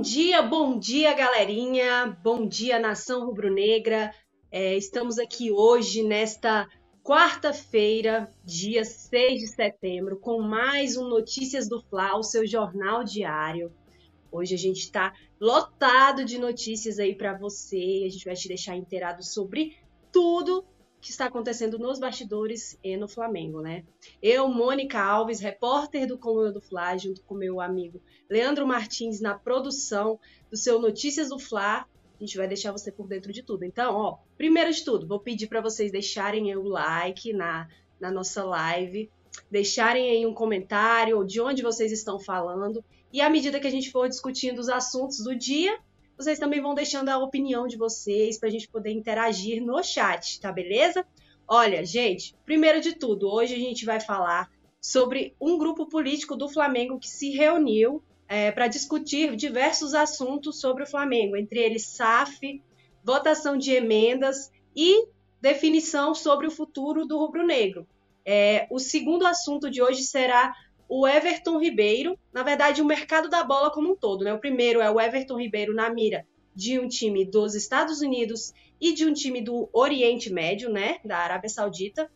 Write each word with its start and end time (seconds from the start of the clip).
Bom 0.00 0.02
dia, 0.02 0.40
bom 0.40 0.78
dia, 0.78 1.12
galerinha. 1.12 2.18
Bom 2.24 2.48
dia, 2.48 2.78
nação 2.78 3.26
rubro-negra. 3.26 4.14
É, 4.50 4.74
estamos 4.74 5.18
aqui 5.18 5.52
hoje, 5.52 6.02
nesta 6.02 6.66
quarta-feira, 7.04 8.26
dia 8.42 8.82
6 8.82 9.40
de 9.40 9.46
setembro, 9.48 10.18
com 10.18 10.40
mais 10.40 10.96
um 10.96 11.06
Notícias 11.06 11.68
do 11.68 11.82
Fla, 11.82 12.16
o 12.16 12.22
seu 12.22 12.46
jornal 12.46 13.04
diário. 13.04 13.70
Hoje 14.32 14.54
a 14.54 14.58
gente 14.58 14.78
está 14.78 15.12
lotado 15.38 16.24
de 16.24 16.38
notícias 16.38 16.98
aí 16.98 17.14
para 17.14 17.36
você. 17.36 18.04
A 18.06 18.08
gente 18.08 18.24
vai 18.24 18.34
te 18.34 18.48
deixar 18.48 18.76
inteirado 18.76 19.22
sobre 19.22 19.76
tudo 20.10 20.64
que 21.00 21.10
está 21.10 21.26
acontecendo 21.26 21.78
nos 21.78 21.98
bastidores 21.98 22.78
e 22.84 22.96
no 22.96 23.08
Flamengo, 23.08 23.60
né? 23.60 23.84
Eu, 24.22 24.48
Mônica 24.48 25.00
Alves, 25.00 25.40
repórter 25.40 26.06
do 26.06 26.18
Coluna 26.18 26.52
do 26.52 26.60
Fla, 26.60 26.96
junto 26.96 27.22
com 27.22 27.34
meu 27.34 27.60
amigo 27.60 28.00
Leandro 28.28 28.66
Martins, 28.66 29.20
na 29.20 29.34
produção 29.34 30.20
do 30.50 30.56
seu 30.56 30.78
Notícias 30.78 31.30
do 31.30 31.38
Fla. 31.38 31.86
A 32.18 32.22
gente 32.22 32.36
vai 32.36 32.46
deixar 32.46 32.70
você 32.70 32.92
por 32.92 33.08
dentro 33.08 33.32
de 33.32 33.42
tudo. 33.42 33.64
Então, 33.64 33.94
ó, 33.94 34.18
primeiro 34.36 34.70
de 34.70 34.84
tudo, 34.84 35.06
vou 35.06 35.18
pedir 35.18 35.46
para 35.46 35.62
vocês 35.62 35.90
deixarem 35.90 36.54
o 36.54 36.62
like 36.62 37.32
na, 37.32 37.66
na 37.98 38.10
nossa 38.10 38.44
live, 38.44 39.10
deixarem 39.50 40.10
aí 40.10 40.26
um 40.26 40.34
comentário 40.34 41.24
de 41.24 41.40
onde 41.40 41.62
vocês 41.62 41.90
estão 41.92 42.20
falando. 42.20 42.84
E 43.10 43.22
à 43.22 43.30
medida 43.30 43.58
que 43.58 43.66
a 43.66 43.70
gente 43.70 43.90
for 43.90 44.06
discutindo 44.06 44.58
os 44.58 44.68
assuntos 44.68 45.24
do 45.24 45.34
dia, 45.34 45.78
vocês 46.20 46.38
também 46.38 46.60
vão 46.60 46.74
deixando 46.74 47.08
a 47.08 47.16
opinião 47.16 47.66
de 47.66 47.78
vocês 47.78 48.38
para 48.38 48.48
a 48.48 48.52
gente 48.52 48.68
poder 48.68 48.90
interagir 48.90 49.64
no 49.64 49.82
chat, 49.82 50.38
tá 50.38 50.52
beleza? 50.52 51.02
Olha, 51.48 51.82
gente, 51.82 52.36
primeiro 52.44 52.78
de 52.78 52.94
tudo, 52.94 53.26
hoje 53.26 53.54
a 53.54 53.58
gente 53.58 53.86
vai 53.86 54.00
falar 54.00 54.50
sobre 54.82 55.34
um 55.40 55.56
grupo 55.56 55.86
político 55.86 56.36
do 56.36 56.46
Flamengo 56.46 56.98
que 56.98 57.08
se 57.08 57.30
reuniu 57.30 58.02
é, 58.28 58.52
para 58.52 58.68
discutir 58.68 59.34
diversos 59.34 59.94
assuntos 59.94 60.60
sobre 60.60 60.82
o 60.82 60.86
Flamengo, 60.86 61.38
entre 61.38 61.58
eles 61.58 61.86
SAF, 61.86 62.62
votação 63.02 63.56
de 63.56 63.72
emendas 63.72 64.52
e 64.76 65.08
definição 65.40 66.14
sobre 66.14 66.46
o 66.46 66.50
futuro 66.50 67.06
do 67.06 67.16
rubro-negro. 67.16 67.88
É, 68.26 68.66
o 68.70 68.78
segundo 68.78 69.26
assunto 69.26 69.70
de 69.70 69.82
hoje 69.82 70.02
será 70.02 70.54
o 70.90 71.06
Everton 71.06 71.56
Ribeiro, 71.60 72.18
na 72.32 72.42
verdade, 72.42 72.82
o 72.82 72.84
mercado 72.84 73.28
da 73.28 73.44
bola 73.44 73.70
como 73.70 73.92
um 73.92 73.96
todo. 73.96 74.24
Né? 74.24 74.34
O 74.34 74.40
primeiro 74.40 74.80
é 74.80 74.90
o 74.90 75.00
Everton 75.00 75.38
Ribeiro 75.38 75.72
na 75.72 75.88
mira 75.88 76.26
de 76.52 76.80
um 76.80 76.88
time 76.88 77.24
dos 77.24 77.54
Estados 77.54 78.00
Unidos 78.00 78.52
e 78.80 78.92
de 78.92 79.06
um 79.06 79.12
time 79.12 79.40
do 79.40 79.70
Oriente 79.72 80.32
Médio, 80.32 80.68
né, 80.68 80.98
da 81.04 81.18
Arábia 81.18 81.48
Saudita. 81.48 82.10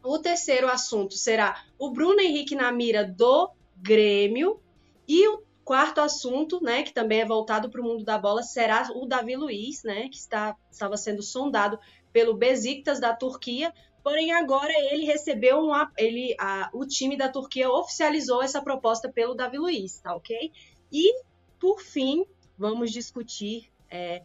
O 0.00 0.16
terceiro 0.20 0.68
assunto 0.68 1.14
será 1.14 1.64
o 1.76 1.90
Bruno 1.90 2.20
Henrique 2.20 2.54
na 2.54 2.70
mira 2.70 3.04
do 3.04 3.50
Grêmio. 3.76 4.60
E 5.08 5.26
o 5.26 5.42
quarto 5.64 6.00
assunto, 6.00 6.62
né, 6.62 6.84
que 6.84 6.94
também 6.94 7.20
é 7.20 7.26
voltado 7.26 7.68
para 7.68 7.80
o 7.80 7.84
mundo 7.84 8.04
da 8.04 8.16
bola, 8.16 8.44
será 8.44 8.88
o 8.94 9.06
Davi 9.06 9.34
Luiz, 9.34 9.82
né, 9.82 10.08
que 10.08 10.18
está, 10.18 10.56
estava 10.70 10.96
sendo 10.96 11.20
sondado 11.20 11.80
pelo 12.12 12.34
Besiktas 12.34 13.00
da 13.00 13.12
Turquia 13.12 13.72
Porém, 14.04 14.32
agora 14.32 14.70
ele 14.92 15.06
recebeu 15.06 15.60
um. 15.60 15.72
Ele, 15.96 16.36
a, 16.38 16.68
o 16.74 16.84
time 16.84 17.16
da 17.16 17.26
Turquia 17.26 17.70
oficializou 17.70 18.42
essa 18.42 18.60
proposta 18.60 19.10
pelo 19.10 19.34
Davi 19.34 19.56
Luiz, 19.56 19.98
tá 19.98 20.14
ok? 20.14 20.52
E, 20.92 21.22
por 21.58 21.80
fim, 21.80 22.26
vamos 22.58 22.92
discutir 22.92 23.72
é, 23.90 24.22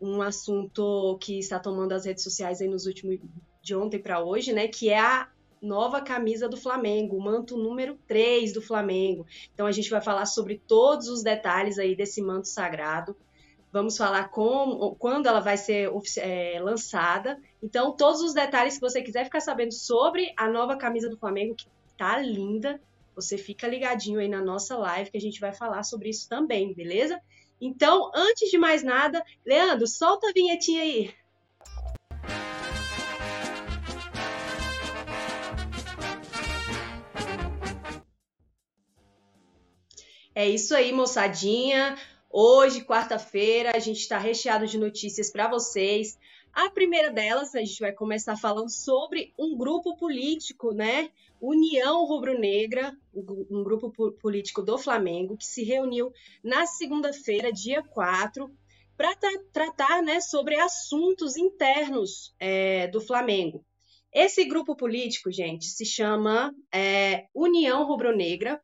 um 0.00 0.20
assunto 0.20 1.16
que 1.20 1.38
está 1.38 1.60
tomando 1.60 1.92
as 1.92 2.04
redes 2.04 2.24
sociais 2.24 2.60
aí 2.60 2.66
nos 2.66 2.84
últimos. 2.84 3.20
de 3.62 3.76
ontem 3.76 4.00
para 4.00 4.24
hoje, 4.24 4.52
né? 4.52 4.66
Que 4.66 4.90
é 4.90 4.98
a 4.98 5.30
nova 5.62 6.00
camisa 6.00 6.48
do 6.48 6.56
Flamengo, 6.56 7.16
o 7.16 7.22
manto 7.22 7.56
número 7.56 7.96
3 8.08 8.52
do 8.52 8.60
Flamengo. 8.60 9.24
Então 9.54 9.66
a 9.66 9.72
gente 9.72 9.88
vai 9.88 10.00
falar 10.00 10.26
sobre 10.26 10.60
todos 10.66 11.06
os 11.06 11.22
detalhes 11.22 11.78
aí 11.78 11.94
desse 11.94 12.20
manto 12.20 12.48
sagrado. 12.48 13.16
Vamos 13.72 13.96
falar 13.96 14.28
como, 14.28 14.94
quando 14.96 15.26
ela 15.26 15.40
vai 15.40 15.56
ser 15.56 15.90
é, 16.18 16.60
lançada. 16.60 17.40
Então, 17.62 17.96
todos 17.96 18.20
os 18.20 18.34
detalhes 18.34 18.74
que 18.74 18.80
você 18.82 19.00
quiser 19.00 19.24
ficar 19.24 19.40
sabendo 19.40 19.72
sobre 19.72 20.30
a 20.36 20.46
nova 20.46 20.76
camisa 20.76 21.08
do 21.08 21.16
Flamengo, 21.16 21.54
que 21.54 21.66
tá 21.96 22.18
linda, 22.18 22.78
você 23.16 23.38
fica 23.38 23.66
ligadinho 23.66 24.20
aí 24.20 24.28
na 24.28 24.42
nossa 24.42 24.76
live 24.76 25.10
que 25.10 25.16
a 25.16 25.20
gente 25.20 25.40
vai 25.40 25.54
falar 25.54 25.84
sobre 25.84 26.10
isso 26.10 26.28
também, 26.28 26.74
beleza? 26.74 27.18
Então, 27.58 28.10
antes 28.14 28.50
de 28.50 28.58
mais 28.58 28.82
nada, 28.82 29.24
Leandro, 29.46 29.86
solta 29.86 30.28
a 30.28 30.32
vinhetinha 30.32 30.82
aí. 30.82 31.14
É 40.34 40.46
isso 40.48 40.74
aí, 40.74 40.92
moçadinha. 40.92 41.96
Hoje, 42.34 42.82
quarta-feira, 42.82 43.72
a 43.74 43.78
gente 43.78 43.98
está 43.98 44.16
recheado 44.16 44.66
de 44.66 44.78
notícias 44.78 45.30
para 45.30 45.50
vocês. 45.50 46.18
A 46.50 46.70
primeira 46.70 47.10
delas, 47.10 47.54
a 47.54 47.58
gente 47.58 47.78
vai 47.78 47.92
começar 47.92 48.38
falando 48.38 48.70
sobre 48.70 49.34
um 49.38 49.54
grupo 49.54 49.94
político, 49.98 50.72
né? 50.72 51.10
União 51.38 52.06
Rubro-Negra, 52.06 52.96
um 53.14 53.62
grupo 53.62 53.92
político 54.12 54.62
do 54.62 54.78
Flamengo, 54.78 55.36
que 55.36 55.44
se 55.44 55.62
reuniu 55.62 56.10
na 56.42 56.64
segunda-feira, 56.64 57.52
dia 57.52 57.82
4, 57.82 58.50
para 58.96 59.14
tra 59.14 59.30
tratar 59.52 60.02
né, 60.02 60.18
sobre 60.18 60.56
assuntos 60.58 61.36
internos 61.36 62.34
é, 62.40 62.86
do 62.86 63.02
Flamengo. 63.02 63.62
Esse 64.10 64.42
grupo 64.46 64.74
político, 64.74 65.30
gente, 65.30 65.66
se 65.66 65.84
chama 65.84 66.54
é, 66.72 67.26
União 67.34 67.84
Rubro-Negra. 67.84 68.58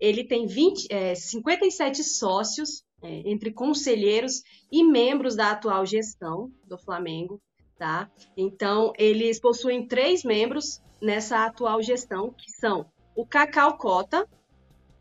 Ele 0.00 0.24
tem 0.24 0.46
20, 0.48 0.88
é, 0.90 1.14
57 1.14 2.02
sócios 2.02 2.84
é, 3.04 3.22
entre 3.30 3.52
conselheiros 3.52 4.42
e 4.72 4.82
membros 4.82 5.36
da 5.36 5.50
atual 5.50 5.84
gestão 5.84 6.50
do 6.66 6.78
Flamengo, 6.78 7.38
tá? 7.78 8.10
Então, 8.34 8.94
eles 8.98 9.38
possuem 9.38 9.86
três 9.86 10.24
membros 10.24 10.80
nessa 11.02 11.44
atual 11.44 11.82
gestão, 11.82 12.32
que 12.32 12.50
são 12.50 12.86
o 13.14 13.26
Cacau 13.26 13.76
Cota, 13.76 14.26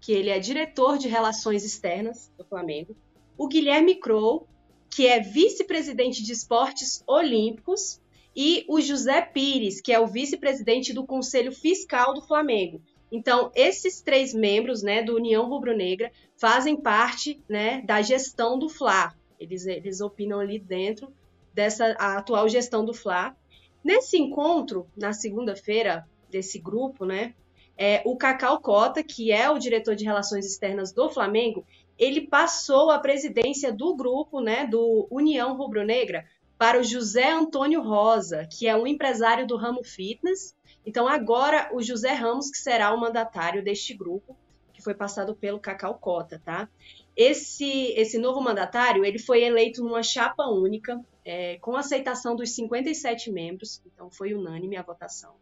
que 0.01 0.11
ele 0.11 0.29
é 0.29 0.37
diretor 0.37 0.97
de 0.97 1.07
relações 1.07 1.63
externas 1.63 2.29
do 2.37 2.43
Flamengo, 2.43 2.93
o 3.37 3.47
Guilherme 3.47 3.95
Crow, 3.95 4.47
que 4.93 5.07
é 5.07 5.21
vice-presidente 5.21 6.21
de 6.21 6.33
esportes 6.33 7.01
olímpicos, 7.07 8.01
e 8.35 8.65
o 8.67 8.81
José 8.81 9.21
Pires, 9.21 9.79
que 9.79 9.93
é 9.93 9.99
o 9.99 10.07
vice-presidente 10.07 10.91
do 10.91 11.05
Conselho 11.05 11.51
Fiscal 11.51 12.13
do 12.13 12.21
Flamengo. 12.21 12.81
Então, 13.15 13.51
esses 13.53 14.01
três 14.01 14.33
membros 14.33 14.81
né, 14.81 15.03
do 15.03 15.15
União 15.15 15.47
Rubro-Negra 15.47 16.11
fazem 16.35 16.75
parte 16.75 17.39
né, 17.47 17.79
da 17.83 18.01
gestão 18.01 18.57
do 18.57 18.67
FLA. 18.67 19.13
Eles, 19.39 19.67
eles 19.67 20.01
opinam 20.01 20.39
ali 20.39 20.57
dentro 20.57 21.13
dessa 21.53 21.91
atual 21.91 22.49
gestão 22.49 22.83
do 22.83 22.91
FLA. 22.91 23.37
Nesse 23.83 24.17
encontro, 24.17 24.87
na 24.97 25.13
segunda-feira, 25.13 26.07
desse 26.27 26.57
grupo, 26.57 27.05
né, 27.05 27.35
é, 27.77 28.01
o 28.03 28.17
Cacau 28.17 28.59
Cota, 28.59 29.03
que 29.03 29.31
é 29.31 29.47
o 29.47 29.59
diretor 29.59 29.95
de 29.95 30.05
relações 30.05 30.47
externas 30.47 30.91
do 30.91 31.07
Flamengo, 31.07 31.63
ele 31.99 32.21
passou 32.21 32.89
a 32.89 32.97
presidência 32.97 33.71
do 33.71 33.95
grupo, 33.95 34.41
né, 34.41 34.65
do 34.65 35.07
União 35.11 35.55
Rubro-Negra, 35.55 36.25
para 36.57 36.79
o 36.79 36.83
José 36.83 37.31
Antônio 37.31 37.81
Rosa, 37.81 38.47
que 38.49 38.67
é 38.67 38.75
um 38.75 38.87
empresário 38.87 39.45
do 39.45 39.57
ramo 39.57 39.83
fitness 39.83 40.55
então, 40.85 41.07
agora, 41.07 41.69
o 41.73 41.81
José 41.81 42.11
Ramos, 42.11 42.49
que 42.49 42.57
será 42.57 42.93
o 42.93 42.99
mandatário 42.99 43.63
deste 43.63 43.93
grupo, 43.93 44.37
que 44.73 44.81
foi 44.81 44.93
passado 44.93 45.35
pelo 45.35 45.59
Cacau 45.59 45.95
Cota, 45.95 46.41
tá? 46.43 46.67
Esse, 47.15 47.93
esse 47.93 48.17
novo 48.17 48.41
mandatário, 48.41 49.05
ele 49.05 49.19
foi 49.19 49.43
eleito 49.43 49.83
numa 49.83 50.03
chapa 50.03 50.45
única, 50.47 50.99
é, 51.23 51.57
com 51.59 51.75
aceitação 51.75 52.35
dos 52.35 52.53
57 52.53 53.31
membros, 53.31 53.81
então 53.85 54.09
foi 54.09 54.33
unânime 54.33 54.75
a 54.75 54.81
votação. 54.81 55.35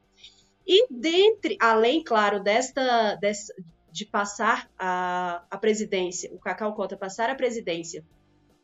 E 0.68 0.86
dentre, 0.92 1.58
além, 1.60 2.04
claro, 2.04 2.40
desta, 2.40 3.16
desta 3.16 3.54
de 3.92 4.06
passar 4.06 4.70
a, 4.78 5.44
a 5.50 5.58
presidência, 5.58 6.32
o 6.34 6.40
Cacau 6.40 6.74
Cota 6.76 6.96
passar 6.96 7.30
a 7.30 7.36
presidência 7.36 8.06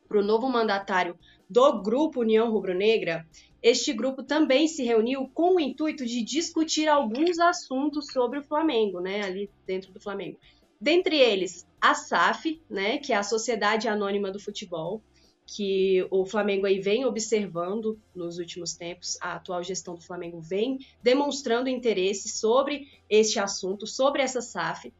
para 0.07 0.19
o 0.19 0.23
novo 0.23 0.47
mandatário 0.47 1.17
do 1.49 1.81
Grupo 1.81 2.21
União 2.21 2.51
Rubro-Negra, 2.51 3.25
este 3.61 3.91
grupo 3.93 4.23
também 4.23 4.67
se 4.67 4.83
reuniu 4.83 5.29
com 5.33 5.55
o 5.55 5.59
intuito 5.59 6.05
de 6.05 6.23
discutir 6.23 6.87
alguns 6.87 7.39
assuntos 7.39 8.07
sobre 8.07 8.39
o 8.39 8.43
Flamengo, 8.43 8.99
né, 8.99 9.23
ali 9.23 9.49
dentro 9.65 9.91
do 9.91 9.99
Flamengo. 9.99 10.37
Dentre 10.79 11.17
eles, 11.17 11.67
a 11.81 11.95
SAF, 11.95 12.61
né, 12.69 12.97
que 12.99 13.11
é 13.11 13.15
a 13.15 13.23
Sociedade 13.23 13.87
Anônima 13.87 14.31
do 14.31 14.39
Futebol, 14.39 15.01
que 15.45 16.05
o 16.11 16.25
Flamengo 16.25 16.65
aí 16.65 16.79
vem 16.79 17.05
observando 17.05 17.97
nos 18.13 18.37
últimos 18.37 18.73
tempos, 18.73 19.17
a 19.21 19.35
atual 19.35 19.63
gestão 19.63 19.95
do 19.95 20.01
Flamengo 20.01 20.41
vem 20.41 20.77
demonstrando 21.01 21.69
interesse 21.69 22.29
sobre 22.29 22.87
este 23.09 23.39
assunto, 23.39 23.87
sobre 23.87 24.21
essa 24.21 24.41
SAF. 24.41 24.93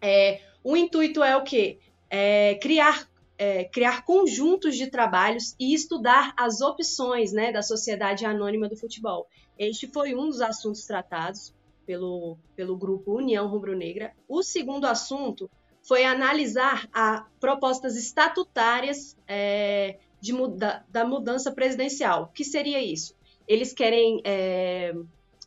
É, 0.00 0.42
o 0.62 0.76
intuito 0.76 1.22
é 1.22 1.34
o 1.34 1.42
quê? 1.42 1.78
É, 2.10 2.56
criar 2.56 3.09
é, 3.40 3.64
criar 3.64 4.04
conjuntos 4.04 4.76
de 4.76 4.88
trabalhos 4.88 5.56
e 5.58 5.72
estudar 5.72 6.34
as 6.36 6.60
opções 6.60 7.32
né, 7.32 7.50
da 7.50 7.62
Sociedade 7.62 8.26
Anônima 8.26 8.68
do 8.68 8.76
Futebol. 8.76 9.26
Este 9.58 9.86
foi 9.86 10.14
um 10.14 10.26
dos 10.26 10.42
assuntos 10.42 10.84
tratados 10.84 11.54
pelo, 11.86 12.36
pelo 12.54 12.76
grupo 12.76 13.16
União 13.16 13.48
Rubro-Negra. 13.48 14.12
O 14.28 14.42
segundo 14.42 14.84
assunto 14.84 15.50
foi 15.82 16.04
analisar 16.04 16.86
a 16.92 17.24
propostas 17.40 17.96
estatutárias 17.96 19.16
é, 19.26 19.96
de 20.20 20.34
muda, 20.34 20.84
da 20.90 21.06
mudança 21.06 21.50
presidencial. 21.50 22.24
O 22.24 22.26
que 22.26 22.44
seria 22.44 22.82
isso? 22.82 23.16
Eles 23.48 23.72
querem 23.72 24.20
é, 24.22 24.94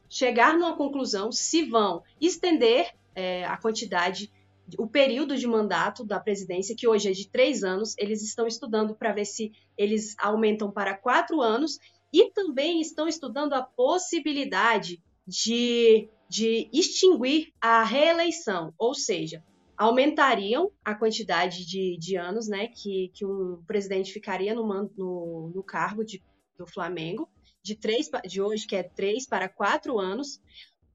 chegar 0.10 0.57
numa 0.57 0.75
conclusão 0.75 1.31
se 1.31 1.63
vão 1.66 2.01
estender 2.19 2.92
é, 3.13 3.46
a 3.46 3.56
quantidade, 3.56 4.31
o 4.77 4.88
período 4.88 5.38
de 5.38 5.48
mandato 5.48 6.04
da 6.04 6.19
presidência, 6.19 6.75
que 6.75 6.88
hoje 6.88 7.10
é 7.10 7.12
de 7.12 7.30
três 7.30 7.63
anos, 7.63 7.95
eles 7.98 8.21
estão 8.21 8.48
estudando 8.48 8.95
para 8.95 9.13
ver 9.13 9.25
se 9.25 9.51
eles 9.77 10.15
aumentam 10.18 10.71
para 10.71 10.95
quatro 10.95 11.42
anos 11.42 11.80
e 12.12 12.31
também 12.31 12.80
estão 12.80 13.07
estudando 13.07 13.54
a 13.54 13.62
possibilidade 13.62 15.01
de, 15.27 16.10
de 16.30 16.69
extinguir 16.71 17.54
a 17.60 17.83
reeleição, 17.83 18.74
ou 18.77 18.94
seja, 18.94 19.44
aumentariam 19.75 20.71
a 20.83 20.94
quantidade 20.94 21.65
de, 21.65 21.98
de 21.98 22.15
anos 22.15 22.48
né, 22.48 22.68
que, 22.68 23.12
que 23.13 23.25
um 23.25 23.63
presidente 23.65 24.13
ficaria 24.13 24.54
no, 24.54 24.65
no, 24.95 25.51
no 25.54 25.63
cargo 25.63 26.06
de, 26.06 26.24
do 26.57 26.68
Flamengo, 26.68 27.27
de, 27.63 27.75
três, 27.75 28.10
de 28.25 28.42
hoje, 28.42 28.68
que 28.68 28.75
é 28.75 28.83
três 28.83 29.25
para 29.25 29.50
quatro 29.50 29.98
anos, 30.00 30.39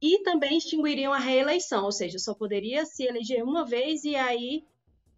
e 0.00 0.22
também 0.22 0.58
extinguiriam 0.58 1.12
a 1.12 1.18
reeleição, 1.18 1.84
ou 1.84 1.92
seja, 1.92 2.18
só 2.18 2.34
poderia 2.34 2.84
se 2.84 3.04
eleger 3.04 3.42
uma 3.42 3.64
vez 3.64 4.04
e 4.04 4.14
aí 4.14 4.64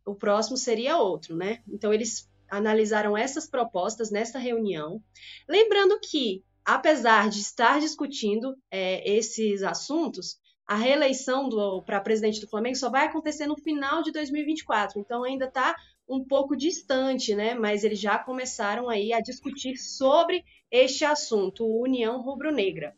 o 0.07 0.15
próximo 0.15 0.57
seria 0.57 0.97
outro, 0.97 1.37
né? 1.37 1.63
Então 1.69 1.93
eles 1.93 2.29
analisaram 2.51 3.17
essas 3.17 3.47
propostas 3.47 4.11
nesta 4.11 4.39
reunião. 4.39 5.03
Lembrando 5.49 5.99
que, 6.01 6.43
apesar 6.65 7.29
de 7.29 7.41
estar 7.41 7.79
discutindo 7.79 8.57
é, 8.71 9.09
esses 9.09 9.63
assuntos, 9.63 10.39
a 10.67 10.77
reeleição 10.77 11.49
para 11.85 12.01
presidente 12.01 12.41
do 12.41 12.49
Flamengo 12.49 12.77
só 12.77 12.91
vai 12.91 13.07
acontecer 13.07 13.47
no 13.47 13.57
final 13.57 14.03
de 14.03 14.13
2024, 14.13 15.01
então 15.01 15.25
ainda 15.25 15.47
está 15.47 15.75
um 16.09 16.25
pouco 16.25 16.57
distante, 16.57 17.35
né? 17.35 17.55
Mas 17.55 17.85
eles 17.85 18.01
já 18.01 18.19
começaram 18.19 18.89
aí 18.89 19.13
a 19.13 19.21
discutir 19.21 19.77
sobre 19.77 20.45
este 20.71 21.05
assunto, 21.05 21.67
União 21.67 22.21
Rubro-Negra. 22.21 22.97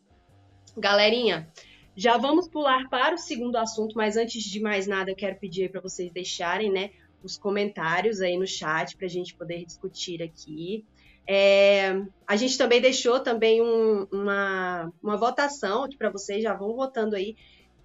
Galerinha, 0.77 1.51
já 1.95 2.17
vamos 2.17 2.47
pular 2.47 2.89
para 2.89 3.15
o 3.15 3.17
segundo 3.17 3.55
assunto, 3.55 3.95
mas 3.95 4.17
antes 4.17 4.43
de 4.43 4.59
mais 4.59 4.87
nada, 4.87 5.11
eu 5.11 5.15
quero 5.15 5.37
pedir 5.37 5.69
para 5.69 5.81
vocês 5.81 6.11
deixarem, 6.11 6.71
né, 6.71 6.91
os 7.23 7.37
comentários 7.37 8.21
aí 8.21 8.37
no 8.37 8.47
chat 8.47 8.97
para 8.97 9.05
a 9.05 9.09
gente 9.09 9.33
poder 9.35 9.63
discutir 9.65 10.21
aqui. 10.21 10.83
É, 11.25 12.01
a 12.27 12.35
gente 12.35 12.57
também 12.57 12.81
deixou 12.81 13.19
também 13.19 13.61
um, 13.61 14.05
uma, 14.11 14.91
uma 15.01 15.15
votação 15.15 15.83
aqui 15.83 15.95
para 15.95 16.09
vocês, 16.09 16.43
já 16.43 16.53
vão 16.53 16.75
votando 16.75 17.15
aí, 17.15 17.37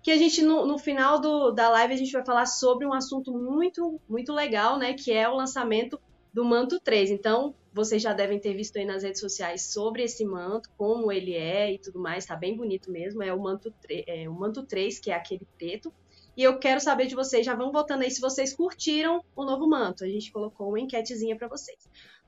que 0.03 0.11
a 0.11 0.17
gente 0.17 0.43
no, 0.43 0.67
no 0.67 0.79
final 0.79 1.21
do, 1.21 1.51
da 1.53 1.69
live 1.69 1.95
a 1.95 1.97
gente 1.97 2.13
vai 2.13 2.25
falar 2.25 2.47
sobre 2.47 2.87
um 2.87 2.93
assunto 2.93 3.33
muito 3.33 4.01
muito 4.09 4.33
legal, 4.33 4.79
né, 4.79 4.95
que 4.95 5.13
é 5.13 5.29
o 5.29 5.37
lançamento 5.37 6.01
do 6.33 6.45
Manto 6.45 6.81
3. 6.81 7.11
Então, 7.11 7.55
vocês 7.79 8.03
já 8.03 8.13
devem 8.13 8.41
ter 8.41 8.55
visto 8.55 8.77
aí 8.77 8.85
nas 8.85 9.05
redes 9.05 9.21
sociais 9.21 9.73
sobre 9.73 10.03
esse 10.03 10.25
manto, 10.25 10.69
como 10.77 11.13
ele 11.13 11.35
é 11.35 11.73
e 11.73 11.79
tudo 11.79 12.01
mais, 12.01 12.27
tá 12.27 12.35
bem 12.35 12.57
bonito 12.57 12.91
mesmo. 12.91 13.23
É 13.23 13.33
o 13.33 13.41
manto, 13.41 13.73
é, 13.89 14.29
o 14.29 14.35
manto 14.35 14.65
3, 14.65 14.99
que 14.99 15.13
é 15.13 15.15
aquele 15.15 15.47
preto. 15.57 15.95
E 16.37 16.43
eu 16.43 16.59
quero 16.59 16.81
saber 16.81 17.07
de 17.07 17.15
vocês, 17.15 17.47
já 17.47 17.55
vão 17.55 17.71
votando 17.71 18.03
aí 18.03 18.11
se 18.11 18.21
vocês 18.21 18.53
curtiram 18.53 19.25
o 19.35 19.45
novo 19.45 19.69
manto. 19.69 20.03
A 20.03 20.09
gente 20.09 20.33
colocou 20.33 20.69
uma 20.69 20.81
enquetezinha 20.81 21.37
para 21.37 21.47
vocês. 21.47 21.79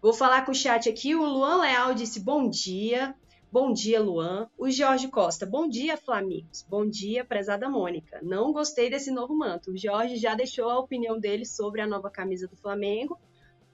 Vou 0.00 0.12
falar 0.12 0.44
com 0.44 0.52
o 0.52 0.54
chat 0.54 0.88
aqui. 0.88 1.16
O 1.16 1.24
Luan 1.24 1.60
Leal 1.60 1.94
disse 1.94 2.20
bom 2.20 2.48
dia. 2.48 3.14
Bom 3.52 3.72
dia, 3.72 4.00
Luan. 4.00 4.48
O 4.56 4.70
Jorge 4.70 5.08
Costa, 5.08 5.44
bom 5.44 5.68
dia, 5.68 5.96
Flamigos. 5.96 6.64
Bom 6.68 6.88
dia, 6.88 7.24
prezada 7.24 7.68
Mônica. 7.68 8.20
Não 8.22 8.52
gostei 8.52 8.88
desse 8.88 9.10
novo 9.10 9.36
manto. 9.36 9.72
O 9.72 9.76
Jorge 9.76 10.16
já 10.16 10.36
deixou 10.36 10.70
a 10.70 10.78
opinião 10.78 11.18
dele 11.18 11.44
sobre 11.44 11.80
a 11.80 11.86
nova 11.88 12.08
camisa 12.08 12.46
do 12.46 12.56
Flamengo. 12.56 13.18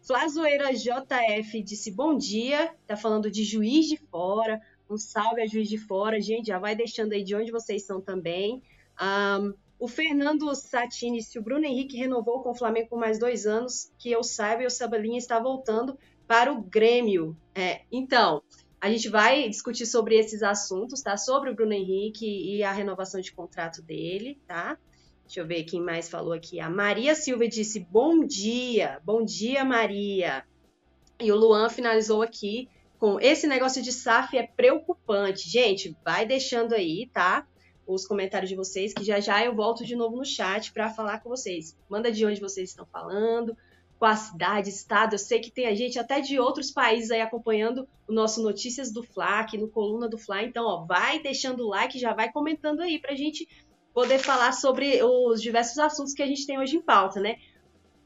Flazoeira 0.07 0.73
JF 0.73 1.61
disse 1.65 1.91
bom 1.91 2.17
dia. 2.17 2.73
Tá 2.87 2.97
falando 2.97 3.29
de 3.29 3.43
Juiz 3.43 3.87
de 3.87 3.97
Fora. 3.97 4.63
Um 4.89 4.97
salve 4.97 5.43
a 5.43 5.47
Juiz 5.49 5.69
de 5.69 5.79
Fora. 5.79 6.21
Gente, 6.21 6.47
já 6.47 6.61
vai 6.61 6.77
deixando 6.77 7.13
aí 7.13 7.25
de 7.25 7.35
onde 7.35 7.51
vocês 7.51 7.85
são 7.85 8.01
também. 8.01 8.63
Um, 9.03 9.53
o 9.81 9.89
Fernando 9.89 10.55
Satini, 10.55 11.21
se 11.21 11.41
o 11.41 11.43
Bruno 11.43 11.65
Henrique 11.65 11.97
renovou 11.97 12.41
com 12.41 12.51
o 12.51 12.55
Flamengo 12.55 12.91
por 12.91 13.01
mais 13.01 13.19
dois 13.19 13.47
anos, 13.47 13.91
que 13.99 14.09
eu 14.09 14.23
saiba, 14.23 14.65
o 14.65 14.71
Sabalinha 14.71 15.19
está 15.19 15.41
voltando 15.41 15.99
para 16.25 16.53
o 16.53 16.63
Grêmio. 16.63 17.37
É, 17.53 17.83
então, 17.91 18.41
a 18.81 18.89
gente 18.89 19.09
vai 19.09 19.49
discutir 19.49 19.87
sobre 19.87 20.17
esses 20.17 20.41
assuntos, 20.41 21.03
tá? 21.03 21.17
Sobre 21.17 21.51
o 21.51 21.55
Bruno 21.55 21.73
Henrique 21.73 22.25
e 22.25 22.63
a 22.63 22.71
renovação 22.71 23.21
de 23.21 23.33
contrato 23.33 23.83
dele, 23.83 24.41
tá? 24.47 24.79
Deixa 25.27 25.41
eu 25.41 25.47
ver 25.47 25.65
quem 25.65 25.81
mais 25.81 26.09
falou 26.09 26.33
aqui. 26.33 26.61
A 26.61 26.71
Maria 26.71 27.15
Silva 27.17 27.49
disse 27.49 27.81
bom 27.81 28.25
dia. 28.25 29.01
Bom 29.05 29.25
dia, 29.25 29.65
Maria. 29.65 30.45
E 31.21 31.33
o 31.33 31.37
Luan 31.37 31.69
finalizou 31.69 32.23
aqui 32.23 32.69
com 32.97 33.19
esse 33.21 33.47
negócio 33.47 33.83
de 33.83 33.93
SAF 33.93 34.39
é 34.39 34.47
preocupante. 34.47 35.51
Gente, 35.51 35.97
vai 36.05 36.25
deixando 36.25 36.75
aí, 36.75 37.11
tá? 37.13 37.45
os 37.87 38.07
comentários 38.07 38.49
de 38.49 38.57
vocês, 38.57 38.93
que 38.93 39.05
já 39.05 39.21
já 39.21 39.45
eu 39.45 39.55
volto 39.55 39.85
de 39.85 39.95
novo 39.95 40.17
no 40.17 40.25
chat 40.25 40.73
para 40.73 40.91
falar 40.91 41.21
com 41.21 41.29
vocês. 41.29 41.77
Manda 41.89 42.11
de 42.11 42.27
onde 42.27 42.41
vocês 42.41 42.71
estão 42.71 42.85
falando, 42.85 43.57
qual 43.99 44.11
a 44.11 44.17
cidade, 44.17 44.69
estado. 44.69 45.15
Eu 45.15 45.19
sei 45.19 45.39
que 45.39 45.51
tem 45.51 45.67
a 45.67 45.75
gente 45.75 45.99
até 45.99 46.21
de 46.21 46.39
outros 46.39 46.71
países 46.71 47.11
aí 47.11 47.21
acompanhando 47.21 47.89
o 48.09 48.13
nosso 48.13 48.43
Notícias 48.43 48.93
do 48.93 49.03
Fla, 49.03 49.41
aqui 49.41 49.57
no 49.57 49.69
Coluna 49.69 50.09
do 50.09 50.19
Fla. 50.19 50.43
Então, 50.43 50.67
ó, 50.67 50.85
vai 50.85 51.21
deixando 51.21 51.65
o 51.65 51.69
like, 51.69 51.99
já 51.99 52.13
vai 52.13 52.31
comentando 52.31 52.81
aí 52.81 52.99
para 52.99 53.13
a 53.13 53.17
gente 53.17 53.49
poder 53.97 54.19
falar 54.19 54.53
sobre 54.53 55.03
os 55.03 55.41
diversos 55.41 55.79
assuntos 55.79 56.13
que 56.13 56.23
a 56.23 56.27
gente 56.27 56.47
tem 56.47 56.59
hoje 56.59 56.77
em 56.77 56.83
pauta, 56.83 57.19
né? 57.19 57.39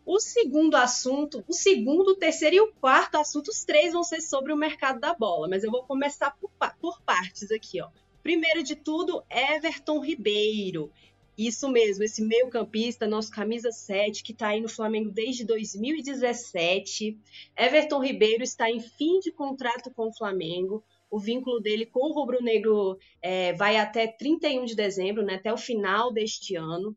O 0.06 0.20
segundo 0.20 0.76
assunto, 0.76 1.44
o 1.48 1.52
segundo, 1.52 2.10
o 2.10 2.14
terceiro 2.14 2.54
e 2.54 2.60
o 2.60 2.72
quarto 2.74 3.16
assunto, 3.16 3.48
os 3.48 3.64
três 3.64 3.92
vão 3.92 4.04
ser 4.04 4.20
sobre 4.20 4.52
o 4.52 4.56
mercado 4.56 5.00
da 5.00 5.12
bola, 5.12 5.48
mas 5.48 5.64
eu 5.64 5.70
vou 5.72 5.82
começar 5.82 6.30
por, 6.38 6.48
por 6.80 7.02
partes 7.02 7.50
aqui, 7.50 7.82
ó. 7.82 7.88
Primeiro 8.22 8.62
de 8.62 8.76
tudo, 8.76 9.24
Everton 9.28 9.98
Ribeiro. 9.98 10.92
Isso 11.36 11.68
mesmo, 11.68 12.04
esse 12.04 12.22
meio-campista, 12.22 13.08
nosso 13.08 13.32
camisa 13.32 13.72
7, 13.72 14.22
que 14.22 14.30
está 14.30 14.50
aí 14.50 14.60
no 14.60 14.68
Flamengo 14.68 15.10
desde 15.10 15.44
2017. 15.44 17.18
Everton 17.56 17.98
Ribeiro 17.98 18.44
está 18.44 18.70
em 18.70 18.78
fim 18.78 19.18
de 19.18 19.32
contrato 19.32 19.90
com 19.90 20.06
o 20.06 20.16
Flamengo. 20.16 20.84
O 21.10 21.18
vínculo 21.18 21.60
dele 21.60 21.86
com 21.86 22.10
o 22.10 22.12
Rubro 22.12 22.42
Negro 22.42 22.96
é, 23.20 23.52
vai 23.54 23.76
até 23.76 24.06
31 24.06 24.64
de 24.64 24.76
dezembro, 24.76 25.24
né, 25.24 25.34
até 25.34 25.52
o 25.52 25.58
final 25.58 26.12
deste 26.12 26.54
ano. 26.54 26.96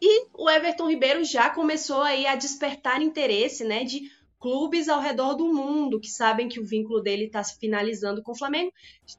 E 0.00 0.26
o 0.34 0.50
Everton 0.50 0.88
Ribeiro 0.88 1.24
já 1.24 1.48
começou 1.50 2.02
aí 2.02 2.26
a 2.26 2.36
despertar 2.36 3.00
interesse 3.00 3.64
né, 3.64 3.84
de 3.84 4.10
clubes 4.38 4.88
ao 4.88 5.00
redor 5.00 5.34
do 5.34 5.54
mundo 5.54 6.00
que 6.00 6.08
sabem 6.08 6.48
que 6.48 6.58
o 6.58 6.66
vínculo 6.66 7.00
dele 7.00 7.26
está 7.26 7.42
se 7.44 7.56
finalizando 7.58 8.22
com 8.22 8.32
o 8.32 8.36
Flamengo. 8.36 8.72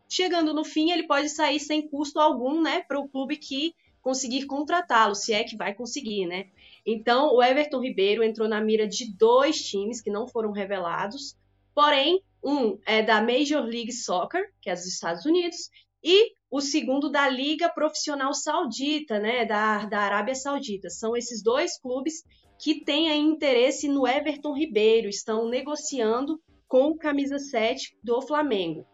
Chegando 0.10 0.53
no 0.53 0.65
fim, 0.65 0.91
ele 0.91 1.08
pode 1.08 1.29
sair 1.29 1.60
sem 1.60 1.88
custo 1.88 2.20
algum, 2.20 2.62
né, 2.62 2.82
para 2.82 3.00
o 3.00 3.08
clube 3.08 3.38
que 3.38 3.74
conseguir 4.01 4.46
contratá-lo, 4.46 5.15
se 5.15 5.32
é 5.32 5.46
que 5.46 5.55
vai 5.55 5.74
conseguir, 5.74 6.25
né? 6.25 6.48
Então, 6.86 7.34
o 7.34 7.41
Everton 7.41 7.79
Ribeiro 7.79 8.22
entrou 8.22 8.50
na 8.50 8.60
mira 8.60 8.86
de 8.86 9.10
dois 9.15 9.63
times 9.63 10.01
que 10.01 10.12
não 10.12 10.27
foram 10.27 10.51
revelados, 10.51 11.38
porém, 11.74 12.22
um 12.43 12.77
é 12.85 13.01
da 13.01 13.21
Major 13.21 13.62
League 13.63 13.91
Soccer, 13.91 14.51
que 14.62 14.69
é 14.69 14.73
dos 14.73 14.85
Estados 14.85 15.25
Unidos, 15.25 15.69
e 16.03 16.33
o 16.51 16.59
segundo 16.59 17.09
da 17.09 17.27
Liga 17.29 17.69
Profissional 17.69 18.33
Saudita, 18.33 19.19
né, 19.19 19.45
da, 19.45 19.85
da 19.85 20.00
Arábia 20.00 20.35
Saudita. 20.35 20.89
São 20.89 21.15
esses 21.15 21.41
dois 21.41 21.79
clubes 21.79 22.23
que 22.59 22.83
têm 22.83 23.09
interesse 23.19 23.88
no 23.88 24.07
Everton 24.07 24.53
Ribeiro, 24.53 25.07
estão 25.07 25.47
negociando 25.47 26.39
com 26.67 26.88
o 26.88 26.97
camisa 26.97 27.39
7 27.39 27.97
do 28.03 28.21
Flamengo. 28.21 28.85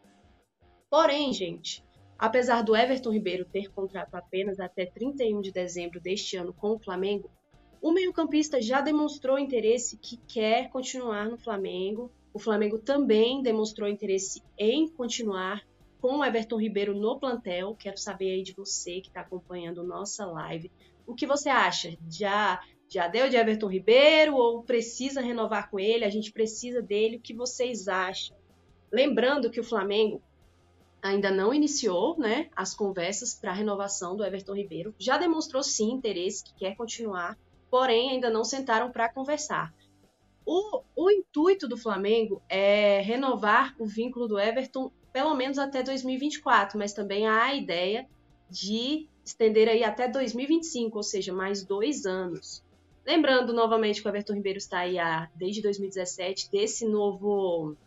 Porém, 0.89 1.31
gente, 1.33 1.83
apesar 2.17 2.63
do 2.63 2.75
Everton 2.75 3.11
Ribeiro 3.11 3.45
ter 3.45 3.71
contrato 3.71 4.15
apenas 4.15 4.59
até 4.59 4.85
31 4.85 5.41
de 5.41 5.51
dezembro 5.51 5.99
deste 5.99 6.35
ano 6.35 6.53
com 6.53 6.71
o 6.71 6.79
Flamengo, 6.79 7.29
o 7.81 7.91
meio-campista 7.91 8.61
já 8.61 8.81
demonstrou 8.81 9.39
interesse 9.39 9.97
que 9.97 10.17
quer 10.17 10.69
continuar 10.69 11.29
no 11.29 11.37
Flamengo. 11.37 12.11
O 12.33 12.39
Flamengo 12.39 12.77
também 12.77 13.41
demonstrou 13.41 13.89
interesse 13.89 14.41
em 14.57 14.87
continuar 14.87 15.65
com 16.01 16.17
o 16.17 16.23
Everton 16.23 16.57
Ribeiro 16.57 16.95
no 16.95 17.19
plantel. 17.19 17.75
Quero 17.77 17.97
saber 17.97 18.31
aí 18.31 18.43
de 18.43 18.53
você 18.53 19.01
que 19.01 19.07
está 19.07 19.21
acompanhando 19.21 19.83
nossa 19.83 20.25
live. 20.25 20.71
O 21.05 21.15
que 21.15 21.25
você 21.25 21.49
acha? 21.49 21.97
Já 22.09 22.61
já 22.91 23.07
deu 23.07 23.29
de 23.29 23.35
Everton 23.35 23.67
Ribeiro 23.67 24.35
ou 24.35 24.63
precisa 24.63 25.21
renovar 25.21 25.69
com 25.69 25.79
ele? 25.79 26.03
A 26.03 26.09
gente 26.09 26.31
precisa 26.31 26.81
dele. 26.81 27.17
O 27.17 27.21
que 27.21 27.35
vocês 27.35 27.87
acham? 27.87 28.35
Lembrando 28.91 29.51
que 29.51 29.59
o 29.59 29.63
Flamengo 29.63 30.19
ainda 31.01 31.29
não 31.29 31.53
iniciou 31.53 32.17
né, 32.17 32.49
as 32.55 32.73
conversas 32.73 33.33
para 33.33 33.51
a 33.51 33.53
renovação 33.53 34.15
do 34.15 34.25
Everton 34.25 34.55
Ribeiro. 34.55 34.95
Já 34.97 35.19
demonstrou 35.19 35.61
sim 35.61 35.91
interesse, 35.91 36.43
que 36.43 36.53
quer 36.55 36.75
continuar, 36.75 37.37
porém 37.69 38.09
ainda 38.09 38.29
não 38.31 38.43
sentaram 38.43 38.91
para 38.91 39.07
conversar. 39.07 39.71
O, 40.51 40.81
o 40.95 41.11
intuito 41.11 41.67
do 41.67 41.77
Flamengo 41.77 42.41
é 42.49 43.01
renovar 43.01 43.75
o 43.77 43.85
vínculo 43.85 44.27
do 44.27 44.39
Everton 44.39 44.91
pelo 45.13 45.35
menos 45.35 45.59
até 45.59 45.83
2024, 45.83 46.75
mas 46.75 46.91
também 46.91 47.27
há 47.27 47.43
a 47.43 47.53
ideia 47.53 48.09
de 48.49 49.07
estender 49.23 49.69
aí 49.69 49.83
até 49.83 50.07
2025, 50.07 50.97
ou 50.97 51.03
seja, 51.03 51.31
mais 51.31 51.63
dois 51.63 52.03
anos. 52.03 52.63
Lembrando 53.05 53.53
novamente 53.53 54.01
que 54.01 54.07
o 54.07 54.09
Everton 54.09 54.33
Ribeiro 54.33 54.57
está 54.57 54.79
aí 54.79 54.97
há, 54.97 55.29
desde 55.35 55.61
2017, 55.61 56.49
desse 56.49 56.83
novo. 56.83 57.77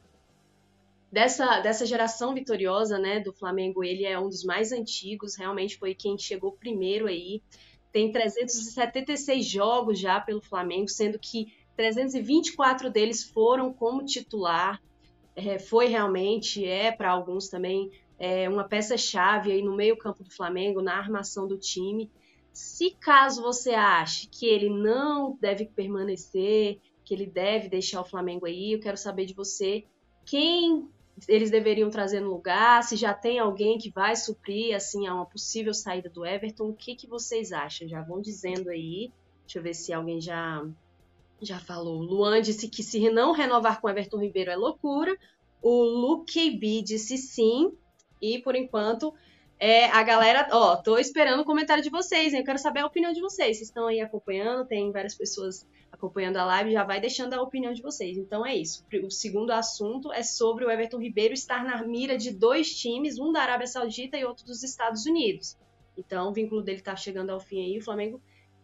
Dessa, 1.10 1.58
dessa 1.58 1.84
geração 1.84 2.32
vitoriosa 2.32 2.96
né, 2.96 3.18
do 3.18 3.32
Flamengo, 3.32 3.82
ele 3.82 4.04
é 4.04 4.16
um 4.16 4.28
dos 4.28 4.44
mais 4.44 4.70
antigos, 4.70 5.34
realmente 5.34 5.76
foi 5.76 5.96
quem 5.96 6.16
chegou 6.16 6.52
primeiro 6.52 7.08
aí. 7.08 7.42
Tem 7.90 8.12
376 8.12 9.44
jogos 9.44 9.98
já 9.98 10.20
pelo 10.20 10.40
Flamengo, 10.40 10.88
sendo 10.88 11.18
que 11.18 11.52
324 11.82 12.90
deles 12.90 13.24
foram 13.24 13.72
como 13.72 14.04
titular. 14.04 14.80
É, 15.34 15.58
foi 15.58 15.86
realmente, 15.86 16.64
é 16.64 16.92
para 16.92 17.10
alguns 17.10 17.48
também, 17.48 17.90
é, 18.18 18.48
uma 18.48 18.62
peça-chave 18.62 19.50
aí 19.50 19.62
no 19.62 19.74
meio-campo 19.74 20.22
do 20.22 20.30
Flamengo, 20.30 20.80
na 20.80 20.96
armação 20.96 21.48
do 21.48 21.58
time. 21.58 22.08
Se 22.52 22.92
caso 23.00 23.42
você 23.42 23.70
ache 23.70 24.28
que 24.28 24.46
ele 24.46 24.70
não 24.70 25.36
deve 25.40 25.64
permanecer, 25.64 26.78
que 27.04 27.14
ele 27.14 27.26
deve 27.26 27.68
deixar 27.68 28.00
o 28.00 28.04
Flamengo 28.04 28.46
aí, 28.46 28.74
eu 28.74 28.80
quero 28.80 28.96
saber 28.96 29.24
de 29.24 29.34
você 29.34 29.84
quem 30.24 30.88
eles 31.26 31.50
deveriam 31.50 31.90
trazer 31.90 32.20
no 32.20 32.30
lugar, 32.30 32.84
se 32.84 32.94
já 32.94 33.12
tem 33.12 33.40
alguém 33.40 33.76
que 33.76 33.90
vai 33.90 34.14
suprir 34.14 34.74
assim 34.74 35.08
a 35.08 35.14
uma 35.14 35.26
possível 35.26 35.74
saída 35.74 36.08
do 36.08 36.24
Everton, 36.24 36.68
o 36.68 36.74
que, 36.74 36.94
que 36.94 37.08
vocês 37.08 37.50
acham? 37.50 37.88
Já 37.88 38.02
vão 38.02 38.20
dizendo 38.20 38.70
aí. 38.70 39.10
Deixa 39.44 39.58
eu 39.58 39.62
ver 39.62 39.74
se 39.74 39.92
alguém 39.92 40.20
já 40.20 40.64
já 41.42 41.58
falou. 41.58 42.00
Luan 42.00 42.40
disse 42.40 42.68
que 42.68 42.82
se 42.82 43.10
não 43.10 43.32
renovar 43.32 43.80
com 43.80 43.88
Everton 43.88 44.18
Ribeiro 44.18 44.50
é 44.50 44.56
loucura. 44.56 45.16
O 45.60 45.82
Luke 45.82 46.50
B 46.58 46.82
disse 46.82 47.18
sim. 47.18 47.72
E 48.20 48.38
por 48.38 48.54
enquanto 48.54 49.12
é, 49.58 49.86
a 49.90 50.02
galera, 50.02 50.48
ó, 50.52 50.76
tô 50.76 50.98
esperando 50.98 51.40
o 51.40 51.44
comentário 51.44 51.82
de 51.82 51.90
vocês, 51.90 52.32
hein? 52.32 52.40
Eu 52.40 52.44
quero 52.44 52.58
saber 52.58 52.80
a 52.80 52.86
opinião 52.86 53.12
de 53.12 53.20
vocês. 53.20 53.58
Vocês 53.58 53.68
estão 53.68 53.86
aí 53.86 54.00
acompanhando, 54.00 54.66
tem 54.66 54.90
várias 54.90 55.14
pessoas 55.14 55.66
acompanhando 55.90 56.36
a 56.38 56.44
live, 56.44 56.72
já 56.72 56.82
vai 56.82 57.00
deixando 57.00 57.34
a 57.34 57.42
opinião 57.42 57.72
de 57.72 57.82
vocês. 57.82 58.16
Então 58.16 58.44
é 58.44 58.56
isso. 58.56 58.84
O 59.04 59.10
segundo 59.10 59.50
assunto 59.50 60.12
é 60.12 60.22
sobre 60.22 60.64
o 60.64 60.70
Everton 60.70 60.98
Ribeiro 60.98 61.34
estar 61.34 61.64
na 61.64 61.82
mira 61.84 62.16
de 62.16 62.32
dois 62.32 62.74
times, 62.74 63.18
um 63.18 63.30
da 63.30 63.42
Arábia 63.42 63.66
Saudita 63.66 64.16
e 64.16 64.24
outro 64.24 64.44
dos 64.44 64.62
Estados 64.62 65.06
Unidos. 65.06 65.56
Então 65.96 66.30
o 66.30 66.32
vínculo 66.32 66.62
dele 66.62 66.80
tá 66.80 66.96
chegando 66.96 67.30
ao 67.30 67.38
fim 67.38 67.64
aí, 67.64 67.78
o 67.78 67.84
Flamengo 67.84 68.20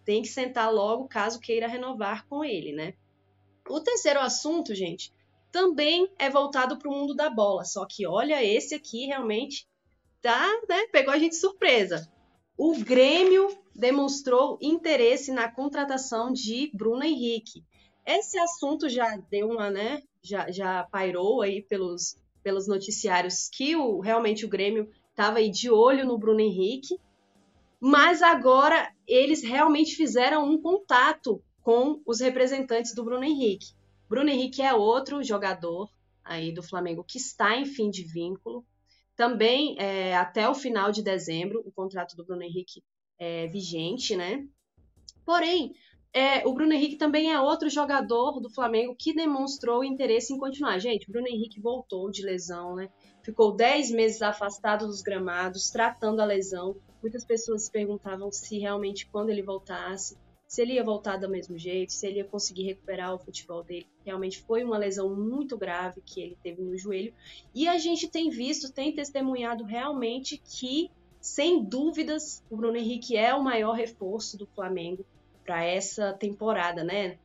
tem 0.08 0.22
que 0.22 0.28
sentar 0.28 0.72
logo 0.72 1.06
caso 1.06 1.38
queira 1.38 1.68
renovar 1.68 2.26
com 2.26 2.42
ele, 2.42 2.72
né? 2.72 2.94
O 3.68 3.78
terceiro 3.78 4.18
assunto, 4.20 4.74
gente, 4.74 5.12
também 5.52 6.10
é 6.18 6.30
voltado 6.30 6.78
para 6.78 6.88
o 6.88 6.94
mundo 6.94 7.14
da 7.14 7.28
bola, 7.28 7.62
só 7.66 7.84
que 7.84 8.06
olha, 8.06 8.42
esse 8.42 8.74
aqui 8.74 9.04
realmente 9.04 9.68
tá, 10.22 10.48
né, 10.66 10.86
pegou 10.90 11.12
a 11.12 11.18
gente 11.18 11.36
surpresa. 11.36 12.10
O 12.56 12.74
Grêmio 12.78 13.54
demonstrou 13.74 14.58
interesse 14.62 15.30
na 15.30 15.46
contratação 15.46 16.32
de 16.32 16.70
Bruno 16.72 17.04
Henrique. 17.04 17.62
Esse 18.06 18.38
assunto 18.38 18.88
já 18.88 19.14
deu 19.30 19.50
uma, 19.50 19.70
né, 19.70 20.02
já, 20.22 20.50
já 20.50 20.84
pairou 20.84 21.42
aí 21.42 21.60
pelos, 21.60 22.16
pelos 22.42 22.66
noticiários 22.66 23.50
que 23.50 23.76
o, 23.76 24.00
realmente 24.00 24.46
o 24.46 24.48
Grêmio 24.48 24.88
estava 25.10 25.36
aí 25.36 25.50
de 25.50 25.70
olho 25.70 26.06
no 26.06 26.16
Bruno 26.16 26.40
Henrique, 26.40 26.98
mas 27.80 28.22
agora 28.22 28.92
eles 29.06 29.42
realmente 29.42 29.94
fizeram 29.94 30.48
um 30.48 30.60
contato 30.60 31.42
com 31.62 32.00
os 32.06 32.20
representantes 32.20 32.94
do 32.94 33.04
Bruno 33.04 33.24
Henrique. 33.24 33.74
Bruno 34.08 34.30
Henrique 34.30 34.62
é 34.62 34.72
outro 34.72 35.22
jogador 35.22 35.90
aí 36.24 36.52
do 36.52 36.62
Flamengo 36.62 37.04
que 37.04 37.18
está 37.18 37.56
em 37.56 37.64
fim 37.64 37.90
de 37.90 38.04
vínculo. 38.04 38.64
Também, 39.16 39.76
é, 39.78 40.16
até 40.16 40.48
o 40.48 40.54
final 40.54 40.92
de 40.92 41.02
dezembro, 41.02 41.62
o 41.64 41.72
contrato 41.72 42.16
do 42.16 42.24
Bruno 42.24 42.42
Henrique 42.42 42.82
é 43.18 43.46
vigente, 43.48 44.14
né? 44.14 44.46
Porém, 45.24 45.72
é, 46.12 46.46
o 46.46 46.54
Bruno 46.54 46.72
Henrique 46.72 46.96
também 46.96 47.32
é 47.32 47.40
outro 47.40 47.68
jogador 47.68 48.40
do 48.40 48.48
Flamengo 48.48 48.96
que 48.98 49.12
demonstrou 49.12 49.84
interesse 49.84 50.32
em 50.32 50.38
continuar. 50.38 50.78
Gente, 50.78 51.08
o 51.08 51.12
Bruno 51.12 51.28
Henrique 51.28 51.60
voltou 51.60 52.10
de 52.10 52.22
lesão, 52.22 52.74
né? 52.74 52.88
Ficou 53.22 53.54
10 53.54 53.90
meses 53.90 54.22
afastado 54.22 54.86
dos 54.86 55.02
gramados, 55.02 55.70
tratando 55.70 56.20
a 56.20 56.24
lesão. 56.24 56.76
Muitas 57.00 57.24
pessoas 57.24 57.68
perguntavam 57.68 58.30
se 58.30 58.58
realmente 58.58 59.06
quando 59.06 59.30
ele 59.30 59.42
voltasse 59.42 60.16
se 60.48 60.62
ele 60.62 60.72
ia 60.72 60.82
voltar 60.82 61.18
do 61.18 61.28
mesmo 61.28 61.58
jeito, 61.58 61.92
se 61.92 62.06
ele 62.06 62.16
ia 62.16 62.24
conseguir 62.24 62.62
recuperar 62.62 63.14
o 63.14 63.18
futebol 63.18 63.62
dele. 63.62 63.86
Realmente 64.04 64.40
foi 64.40 64.64
uma 64.64 64.78
lesão 64.78 65.14
muito 65.14 65.58
grave 65.58 66.00
que 66.00 66.22
ele 66.22 66.38
teve 66.42 66.62
no 66.62 66.76
joelho. 66.76 67.12
E 67.54 67.68
a 67.68 67.76
gente 67.76 68.08
tem 68.08 68.30
visto, 68.30 68.72
tem 68.72 68.94
testemunhado 68.94 69.62
realmente 69.62 70.38
que, 70.38 70.90
sem 71.20 71.62
dúvidas, 71.62 72.42
o 72.50 72.56
Bruno 72.56 72.78
Henrique 72.78 73.14
é 73.14 73.34
o 73.34 73.44
maior 73.44 73.72
reforço 73.72 74.38
do 74.38 74.46
Flamengo 74.46 75.04
para 75.44 75.62
essa 75.62 76.14
temporada, 76.14 76.82
né? 76.82 77.18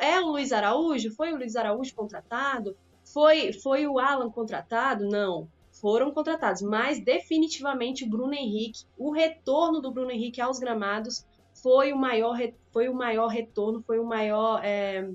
É 0.00 0.20
o 0.20 0.32
Luiz 0.32 0.52
Araújo? 0.52 1.10
Foi 1.14 1.32
o 1.32 1.36
Luiz 1.36 1.56
Araújo 1.56 1.94
contratado? 1.94 2.76
Foi, 3.02 3.54
foi 3.54 3.86
o 3.86 3.98
Alan 3.98 4.30
contratado? 4.30 5.08
Não. 5.08 5.48
Foram 5.80 6.10
contratados, 6.10 6.62
mas 6.62 7.02
definitivamente 7.02 8.04
o 8.04 8.08
Bruno 8.08 8.34
Henrique, 8.34 8.84
o 8.96 9.10
retorno 9.10 9.80
do 9.80 9.92
Bruno 9.92 10.10
Henrique 10.10 10.40
aos 10.40 10.58
gramados 10.58 11.24
foi 11.62 11.92
o 11.92 11.96
maior, 11.96 12.36
foi 12.72 12.88
o 12.88 12.94
maior 12.94 13.28
retorno, 13.28 13.82
foi 13.82 13.98
o 13.98 14.04
maior. 14.04 14.60
É, 14.64 15.08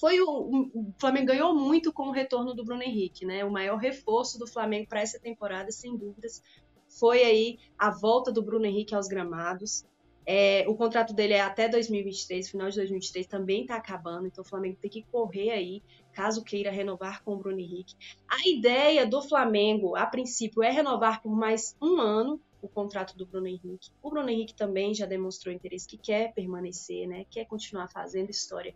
foi 0.00 0.20
o, 0.20 0.70
o, 0.74 0.92
Flamengo 0.98 1.26
ganhou 1.26 1.54
muito 1.54 1.92
com 1.92 2.08
o 2.08 2.12
retorno 2.12 2.54
do 2.54 2.64
Bruno 2.64 2.82
Henrique, 2.82 3.24
né? 3.24 3.44
O 3.44 3.50
maior 3.50 3.76
reforço 3.76 4.38
do 4.38 4.46
Flamengo 4.46 4.88
para 4.88 5.00
essa 5.00 5.18
temporada, 5.18 5.70
sem 5.70 5.96
dúvidas, 5.96 6.42
foi 6.88 7.22
aí 7.22 7.58
a 7.78 7.90
volta 7.90 8.32
do 8.32 8.42
Bruno 8.42 8.66
Henrique 8.66 8.94
aos 8.94 9.06
gramados. 9.06 9.84
É, 10.24 10.64
o 10.68 10.74
contrato 10.76 11.12
dele 11.12 11.34
é 11.34 11.40
até 11.40 11.68
2023, 11.68 12.48
final 12.48 12.68
de 12.68 12.76
2023 12.76 13.26
também 13.26 13.62
está 13.62 13.76
acabando, 13.76 14.26
então 14.26 14.42
o 14.42 14.46
Flamengo 14.46 14.78
tem 14.80 14.90
que 14.90 15.02
correr 15.02 15.50
aí, 15.50 15.82
caso 16.12 16.44
queira 16.44 16.70
renovar 16.70 17.22
com 17.24 17.34
o 17.34 17.36
Bruno 17.36 17.58
Henrique. 17.58 17.94
A 18.28 18.48
ideia 18.48 19.06
do 19.06 19.22
Flamengo, 19.22 19.96
a 19.96 20.06
princípio, 20.06 20.62
é 20.62 20.70
renovar 20.70 21.22
por 21.22 21.34
mais 21.34 21.76
um 21.80 22.00
ano, 22.00 22.40
o 22.60 22.68
contrato 22.68 23.16
do 23.16 23.26
Bruno 23.26 23.48
Henrique. 23.48 23.90
O 24.00 24.10
Bruno 24.10 24.30
Henrique 24.30 24.54
também 24.54 24.94
já 24.94 25.04
demonstrou 25.04 25.52
interesse 25.52 25.88
que 25.88 25.98
quer 25.98 26.32
permanecer, 26.32 27.08
né? 27.08 27.26
Quer 27.28 27.44
continuar 27.44 27.88
fazendo 27.88 28.30
história 28.30 28.74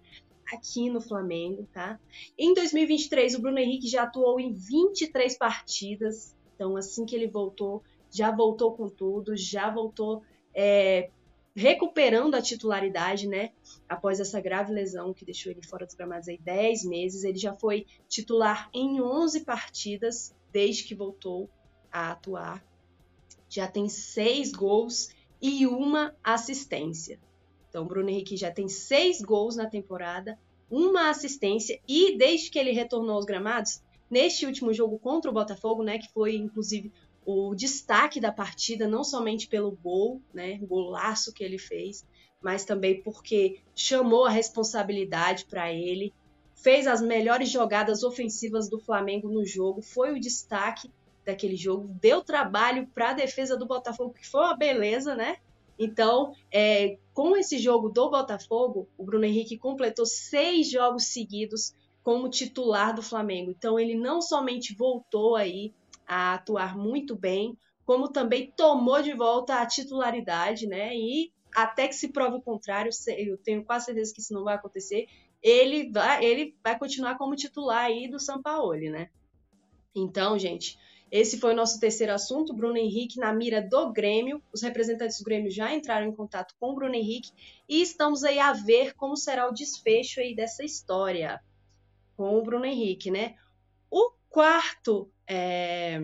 aqui 0.52 0.90
no 0.90 1.00
Flamengo, 1.00 1.68
tá? 1.72 1.98
Em 2.36 2.52
2023, 2.52 3.34
o 3.36 3.40
Bruno 3.40 3.58
Henrique 3.58 3.88
já 3.88 4.02
atuou 4.02 4.40
em 4.40 4.52
23 4.52 5.38
partidas. 5.38 6.34
Então, 6.54 6.76
assim 6.76 7.04
que 7.04 7.14
ele 7.14 7.28
voltou, 7.28 7.82
já 8.10 8.30
voltou 8.30 8.72
com 8.72 8.88
tudo, 8.88 9.36
já 9.36 9.70
voltou 9.70 10.22
é, 10.54 11.10
recuperando 11.54 12.34
a 12.34 12.42
titularidade, 12.42 13.28
né? 13.28 13.52
Após 13.88 14.18
essa 14.20 14.40
grave 14.40 14.72
lesão 14.72 15.14
que 15.14 15.24
deixou 15.24 15.52
ele 15.52 15.64
fora 15.64 15.86
dos 15.86 15.94
gramados 15.94 16.28
aí 16.28 16.38
10 16.38 16.84
meses, 16.84 17.24
ele 17.24 17.38
já 17.38 17.54
foi 17.54 17.86
titular 18.08 18.68
em 18.74 19.00
11 19.00 19.44
partidas 19.44 20.34
desde 20.52 20.84
que 20.84 20.94
voltou 20.94 21.48
a 21.92 22.10
atuar 22.12 22.64
já 23.48 23.66
tem 23.66 23.88
seis 23.88 24.52
gols 24.52 25.10
e 25.40 25.66
uma 25.66 26.14
assistência. 26.22 27.18
Então, 27.68 27.86
Bruno 27.86 28.08
Henrique 28.08 28.36
já 28.36 28.50
tem 28.50 28.68
seis 28.68 29.20
gols 29.20 29.56
na 29.56 29.66
temporada, 29.66 30.38
uma 30.70 31.10
assistência 31.10 31.80
e 31.86 32.16
desde 32.16 32.50
que 32.50 32.58
ele 32.58 32.72
retornou 32.72 33.16
aos 33.16 33.24
gramados, 33.24 33.82
neste 34.10 34.46
último 34.46 34.72
jogo 34.72 34.98
contra 34.98 35.30
o 35.30 35.34
Botafogo, 35.34 35.82
né, 35.82 35.98
que 35.98 36.12
foi 36.12 36.36
inclusive 36.36 36.92
o 37.24 37.54
destaque 37.54 38.20
da 38.20 38.32
partida, 38.32 38.86
não 38.86 39.02
somente 39.02 39.48
pelo 39.48 39.72
gol, 39.72 40.20
né, 40.32 40.58
golaço 40.58 41.32
que 41.32 41.42
ele 41.42 41.58
fez, 41.58 42.04
mas 42.40 42.64
também 42.64 43.02
porque 43.02 43.60
chamou 43.74 44.24
a 44.24 44.30
responsabilidade 44.30 45.44
para 45.46 45.72
ele, 45.72 46.12
fez 46.54 46.86
as 46.86 47.00
melhores 47.00 47.50
jogadas 47.50 48.02
ofensivas 48.02 48.68
do 48.68 48.78
Flamengo 48.78 49.28
no 49.28 49.44
jogo, 49.44 49.82
foi 49.82 50.12
o 50.12 50.20
destaque 50.20 50.90
daquele 51.24 51.56
jogo, 51.56 51.88
deu 52.00 52.22
trabalho 52.22 52.86
para 52.94 53.10
a 53.10 53.14
defesa 53.14 53.56
do 53.56 53.66
Botafogo, 53.66 54.14
que 54.14 54.26
foi 54.26 54.40
uma 54.40 54.56
beleza, 54.56 55.14
né? 55.14 55.36
Então, 55.78 56.32
é, 56.50 56.98
com 57.12 57.36
esse 57.36 57.58
jogo 57.58 57.88
do 57.88 58.10
Botafogo, 58.10 58.88
o 58.96 59.04
Bruno 59.04 59.24
Henrique 59.24 59.58
completou 59.58 60.06
seis 60.06 60.70
jogos 60.70 61.08
seguidos 61.08 61.74
como 62.02 62.30
titular 62.30 62.94
do 62.94 63.02
Flamengo. 63.02 63.50
Então, 63.50 63.78
ele 63.78 63.94
não 63.94 64.22
somente 64.22 64.74
voltou 64.74 65.36
aí 65.36 65.74
a 66.06 66.34
atuar 66.34 66.78
muito 66.78 67.14
bem, 67.14 67.58
como 67.84 68.08
também 68.08 68.52
tomou 68.56 69.02
de 69.02 69.12
volta 69.12 69.56
a 69.56 69.66
titularidade, 69.66 70.66
né? 70.66 70.96
E 70.96 71.32
até 71.56 71.88
que 71.88 71.94
se 71.94 72.08
prove 72.08 72.36
o 72.36 72.42
contrário, 72.42 72.90
eu 73.16 73.38
tenho 73.38 73.64
quase 73.64 73.86
certeza 73.86 74.12
que 74.12 74.20
isso 74.20 74.34
não 74.34 74.44
vai 74.44 74.56
acontecer, 74.56 75.08
ele 75.42 75.90
vai, 75.90 76.22
ele 76.22 76.54
vai 76.62 76.78
continuar 76.78 77.16
como 77.16 77.34
titular 77.34 77.86
aí 77.86 78.08
do 78.08 78.20
São 78.20 78.42
Paulo, 78.42 78.74
né? 78.74 79.08
Então, 79.94 80.38
gente, 80.38 80.78
esse 81.10 81.38
foi 81.38 81.54
o 81.54 81.56
nosso 81.56 81.80
terceiro 81.80 82.12
assunto, 82.12 82.52
Bruno 82.52 82.76
Henrique 82.76 83.18
na 83.18 83.32
mira 83.32 83.62
do 83.62 83.90
Grêmio. 83.90 84.42
Os 84.52 84.60
representantes 84.60 85.18
do 85.18 85.24
Grêmio 85.24 85.50
já 85.50 85.74
entraram 85.74 86.06
em 86.06 86.14
contato 86.14 86.54
com 86.60 86.72
o 86.72 86.74
Bruno 86.74 86.94
Henrique 86.94 87.30
e 87.66 87.80
estamos 87.80 88.22
aí 88.22 88.38
a 88.38 88.52
ver 88.52 88.92
como 88.94 89.16
será 89.16 89.48
o 89.48 89.54
desfecho 89.54 90.20
aí 90.20 90.36
dessa 90.36 90.62
história 90.62 91.40
com 92.18 92.36
o 92.36 92.42
Bruno 92.42 92.66
Henrique, 92.66 93.10
né? 93.10 93.34
O 93.90 94.12
quarto, 94.28 95.10
é, 95.26 95.98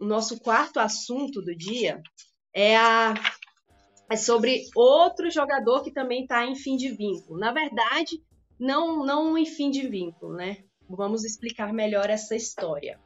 o 0.00 0.06
nosso 0.06 0.40
quarto 0.40 0.80
assunto 0.80 1.42
do 1.42 1.54
dia 1.54 2.02
é 2.54 2.74
a 2.74 3.12
é 4.08 4.16
sobre 4.16 4.64
outro 4.74 5.30
jogador 5.30 5.82
que 5.82 5.90
também 5.90 6.22
está 6.22 6.44
em 6.44 6.54
fim 6.54 6.76
de 6.76 6.90
vínculo. 6.90 7.38
Na 7.38 7.52
verdade, 7.52 8.22
não, 8.58 9.04
não 9.04 9.36
em 9.36 9.46
fim 9.46 9.70
de 9.70 9.86
vínculo, 9.88 10.34
né? 10.34 10.58
Vamos 10.88 11.24
explicar 11.24 11.72
melhor 11.72 12.10
essa 12.10 12.36
história. 12.36 13.00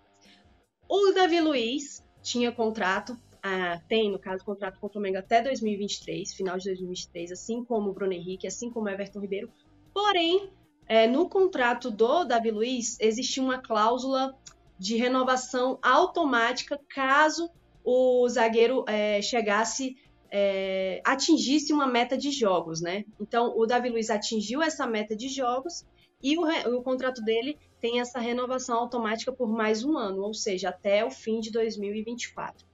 O 0.89 1.13
Davi 1.13 1.41
Luiz 1.41 2.05
tinha 2.23 2.51
contrato, 2.51 3.17
ah, 3.43 3.81
tem, 3.89 4.11
no 4.11 4.19
caso, 4.19 4.45
contrato 4.45 4.81
com 4.81 4.87
o 4.89 4.91
Flamengo 4.91 5.19
até 5.19 5.41
2023, 5.43 6.35
final 6.35 6.59
de 6.59 6.65
2023, 6.65 7.33
assim 7.33 7.65
como 7.65 7.91
o 7.91 7.93
Bruno 7.93 8.13
Henrique, 8.13 8.47
assim 8.47 8.71
como 8.71 8.87
o 8.87 8.89
Everton 8.89 9.21
Ribeiro. 9.21 9.53
Porém, 9.95 10.51
é, 10.87 11.07
no 11.07 11.29
contrato 11.29 11.91
do 11.91 12.25
Davi 12.25 12.51
Luiz, 12.51 12.99
existia 13.01 13.43
uma 13.43 13.59
cláusula 13.59 14.35
de 14.79 14.97
renovação 14.97 15.79
automática 15.83 16.81
caso 16.89 17.51
o 17.85 18.29
zagueiro 18.29 18.85
é, 18.87 19.21
chegasse 19.23 19.97
é, 20.31 21.01
atingisse 21.05 21.73
uma 21.73 21.87
meta 21.87 22.17
de 22.17 22.31
jogos, 22.31 22.81
né? 22.81 23.05
Então, 23.21 23.57
o 23.57 23.67
Davi 23.67 23.89
Luiz 23.89 24.11
atingiu 24.11 24.63
essa 24.63 24.87
meta 24.87 25.17
de 25.17 25.29
jogos 25.29 25.87
e 26.23 26.37
o, 26.37 26.43
o, 26.77 26.83
contrato 26.83 27.23
dele 27.23 27.59
tem 27.81 28.01
essa 28.01 28.19
renovação 28.19 28.77
automática 28.77 29.33
por 29.33 29.49
mais 29.49 29.85
um 29.85 29.97
ano, 29.97 30.23
ou 30.23 30.35
seja, 30.35 30.69
até 30.69 31.05
o 31.05 31.11
fim 31.11 31.41
de 31.41 31.51
2024. 31.51 32.67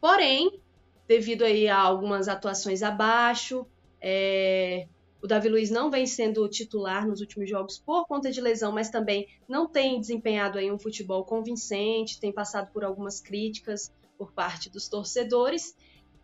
Porém, 0.00 0.60
devido 1.06 1.42
aí 1.42 1.68
a 1.68 1.78
algumas 1.78 2.28
atuações 2.28 2.82
abaixo, 2.82 3.66
é, 4.00 4.86
o 5.20 5.26
Davi 5.26 5.48
Luiz 5.48 5.70
não 5.70 5.90
vem 5.90 6.06
sendo 6.06 6.46
titular 6.48 7.06
nos 7.06 7.20
últimos 7.20 7.50
jogos 7.50 7.78
por 7.78 8.06
conta 8.06 8.30
de 8.30 8.40
lesão, 8.40 8.70
mas 8.70 8.90
também 8.90 9.26
não 9.48 9.66
tem 9.66 9.98
desempenhado 9.98 10.58
aí 10.58 10.70
um 10.70 10.78
futebol 10.78 11.24
convincente, 11.24 12.20
tem 12.20 12.32
passado 12.32 12.70
por 12.72 12.84
algumas 12.84 13.20
críticas 13.20 13.92
por 14.16 14.32
parte 14.32 14.70
dos 14.70 14.88
torcedores. 14.88 15.74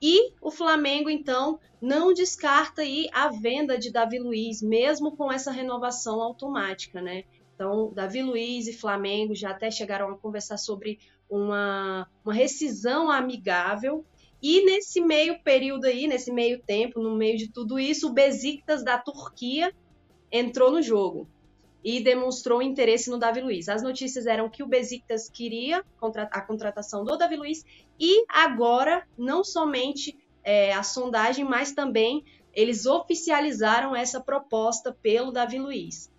E 0.01 0.33
o 0.41 0.51
Flamengo, 0.51 1.09
então, 1.09 1.59
não 1.81 2.13
descarta 2.13 2.83
aí 2.83 3.09
a 3.13 3.29
venda 3.29 3.79
de 3.79 3.91
Davi 3.91 4.19
Luiz, 4.19 4.63
mesmo 4.63 5.17
com 5.17 5.33
essa 5.33 5.51
renovação 5.51 6.21
automática, 6.21 7.01
né? 7.01 7.25
Então, 7.55 7.93
Davi 7.95 8.23
Luiz 8.23 8.67
e 8.67 8.73
Flamengo 8.73 9.35
já 9.35 9.51
até 9.51 9.71
chegaram 9.71 10.11
a 10.11 10.19
conversar 10.19 10.57
sobre 10.57 10.99
uma, 11.31 12.09
uma 12.25 12.35
rescisão 12.35 13.11
amigável. 13.11 14.05
E 14.43 14.65
nesse 14.65 15.01
meio 15.01 15.43
período 15.43 15.87
aí, 15.87 16.07
nesse 16.07 16.33
meio 16.33 16.61
tempo, 16.61 17.01
no 17.01 17.17
meio 17.17 17.39
de 17.39 17.51
tudo 17.51 17.79
isso, 17.79 18.09
o 18.09 18.13
Besiktas 18.13 18.85
da 18.85 18.99
Turquia 18.99 19.73
entrou 20.31 20.71
no 20.71 20.83
jogo 20.83 21.29
e 21.85 22.01
demonstrou 22.01 22.63
interesse 22.63 23.11
no 23.11 23.19
Davi 23.19 23.43
Luiz. 23.43 23.69
As 23.69 23.83
notícias 23.83 24.27
eram 24.27 24.49
que 24.49 24.63
o 24.63 24.67
Besiktas 24.67 25.29
queria 25.29 25.85
a 26.31 26.41
contratação 26.41 27.05
do 27.05 27.19
Davi 27.19 27.37
Luiz 27.37 27.63
e 28.01 28.25
agora 28.27 29.07
não 29.19 29.45
somente 29.45 30.17
é, 30.43 30.73
a 30.73 30.83
sondagem, 30.83 31.45
mas 31.45 31.73
também 31.73 32.25
eles 32.55 32.87
oficializaram 32.87 33.95
essa 33.95 34.21
proposta 34.21 34.97
pelo 35.03 35.31
Davi 35.31 35.59
Luiz. 35.59 36.11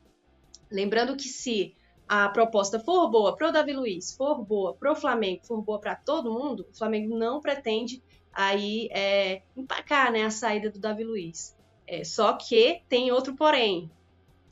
Lembrando 0.70 1.16
que 1.16 1.28
se 1.28 1.76
a 2.08 2.30
proposta 2.30 2.80
for 2.80 3.10
boa 3.10 3.36
para 3.36 3.50
o 3.50 3.52
Davi 3.52 3.74
Luiz, 3.74 4.16
for 4.16 4.44
boa 4.44 4.76
para 4.76 4.92
o 4.92 4.96
Flamengo, 4.96 5.46
for 5.46 5.62
boa 5.62 5.80
para 5.80 5.96
todo 5.96 6.32
mundo, 6.32 6.68
o 6.70 6.78
Flamengo 6.78 7.18
não 7.18 7.40
pretende 7.40 8.04
aí 8.32 8.88
é, 8.92 9.42
empacar 9.56 10.12
né, 10.12 10.24
a 10.24 10.30
saída 10.30 10.70
do 10.70 10.78
Davi 10.78 11.04
Luiz. 11.04 11.56
É, 11.88 12.04
só 12.04 12.34
que 12.34 12.82
tem 12.90 13.12
outro 13.12 13.36
porém, 13.36 13.90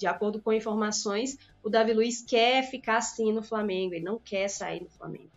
de 0.03 0.07
acordo 0.07 0.41
com 0.41 0.51
informações, 0.51 1.37
o 1.63 1.69
Davi 1.69 1.93
Luiz 1.93 2.21
quer 2.21 2.61
ficar 2.69 2.97
assim 2.97 3.31
no 3.31 3.41
Flamengo, 3.41 3.93
ele 3.93 4.03
não 4.03 4.19
quer 4.19 4.49
sair 4.49 4.81
do 4.81 4.89
Flamengo. 4.89 5.31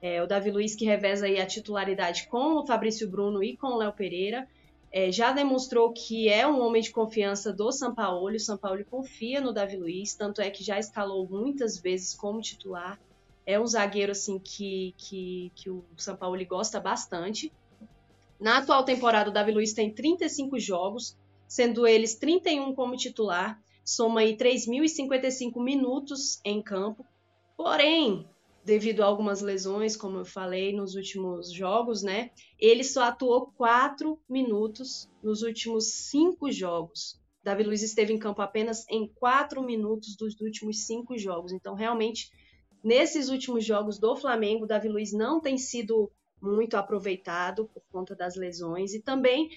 É, 0.00 0.22
o 0.22 0.26
Davi 0.26 0.52
Luiz 0.52 0.76
que 0.76 0.84
reveza 0.84 1.26
aí 1.26 1.40
a 1.40 1.46
titularidade 1.46 2.28
com 2.28 2.54
o 2.54 2.64
Fabrício 2.64 3.08
Bruno 3.08 3.42
e 3.42 3.56
com 3.56 3.66
o 3.66 3.76
Léo 3.76 3.92
Pereira, 3.92 4.46
é, 4.92 5.10
já 5.10 5.32
demonstrou 5.32 5.92
que 5.92 6.28
é 6.28 6.46
um 6.46 6.60
homem 6.60 6.80
de 6.80 6.92
confiança 6.92 7.52
do 7.52 7.72
Sampaoli, 7.72 8.36
o 8.36 8.40
Sampaoli 8.40 8.84
confia 8.84 9.40
no 9.40 9.52
Davi 9.52 9.76
Luiz, 9.76 10.14
tanto 10.14 10.40
é 10.40 10.48
que 10.48 10.62
já 10.62 10.78
escalou 10.78 11.26
muitas 11.28 11.76
vezes 11.76 12.14
como 12.14 12.40
titular, 12.40 13.00
é 13.44 13.58
um 13.58 13.66
zagueiro 13.66 14.12
assim 14.12 14.38
que, 14.38 14.94
que, 14.96 15.50
que 15.56 15.70
o 15.70 15.84
Sampaoli 15.96 16.44
gosta 16.44 16.78
bastante. 16.78 17.52
Na 18.38 18.58
atual 18.58 18.84
temporada, 18.84 19.30
o 19.30 19.32
Davi 19.32 19.50
Luiz 19.50 19.72
tem 19.72 19.90
35 19.90 20.60
jogos, 20.60 21.16
sendo 21.48 21.84
eles 21.84 22.14
31 22.14 22.72
como 22.76 22.96
titular, 22.96 23.60
soma 23.84 24.20
aí 24.20 24.36
3.055 24.36 25.62
minutos 25.62 26.40
em 26.44 26.62
campo. 26.62 27.06
Porém, 27.56 28.26
devido 28.64 29.02
a 29.02 29.06
algumas 29.06 29.40
lesões, 29.40 29.96
como 29.96 30.18
eu 30.18 30.24
falei 30.24 30.74
nos 30.74 30.94
últimos 30.94 31.52
jogos, 31.52 32.02
né? 32.02 32.30
Ele 32.58 32.82
só 32.82 33.04
atuou 33.04 33.52
quatro 33.56 34.18
minutos 34.28 35.08
nos 35.22 35.42
últimos 35.42 35.92
cinco 36.08 36.50
jogos. 36.50 37.20
Davi 37.42 37.62
Luiz 37.62 37.82
esteve 37.82 38.14
em 38.14 38.18
campo 38.18 38.40
apenas 38.40 38.88
em 38.88 39.06
quatro 39.06 39.62
minutos 39.62 40.16
dos 40.16 40.40
últimos 40.40 40.86
cinco 40.86 41.18
jogos. 41.18 41.52
Então, 41.52 41.74
realmente, 41.74 42.30
nesses 42.82 43.28
últimos 43.28 43.64
jogos 43.64 43.98
do 43.98 44.16
Flamengo, 44.16 44.66
Davi 44.66 44.88
Luiz 44.88 45.12
não 45.12 45.40
tem 45.40 45.58
sido 45.58 46.10
muito 46.40 46.76
aproveitado 46.76 47.66
por 47.66 47.82
conta 47.92 48.14
das 48.14 48.34
lesões 48.34 48.94
e 48.94 49.00
também 49.00 49.50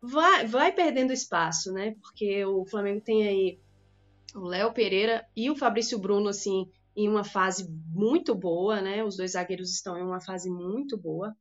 vai, 0.00 0.46
vai 0.46 0.72
perdendo 0.72 1.12
espaço, 1.12 1.70
né? 1.70 1.94
Porque 2.00 2.44
o 2.46 2.64
Flamengo 2.64 3.02
tem 3.02 3.26
aí 3.28 3.60
o 4.34 4.46
Léo 4.46 4.72
Pereira 4.72 5.26
e 5.36 5.50
o 5.50 5.56
Fabrício 5.56 5.98
Bruno, 5.98 6.28
assim, 6.28 6.68
em 6.96 7.08
uma 7.08 7.24
fase 7.24 7.68
muito 7.92 8.34
boa, 8.34 8.80
né? 8.80 9.04
Os 9.04 9.16
dois 9.16 9.32
zagueiros 9.32 9.70
estão 9.70 9.96
em 9.96 10.02
uma 10.02 10.20
fase 10.20 10.50
muito 10.50 10.96
boa. 10.96 11.34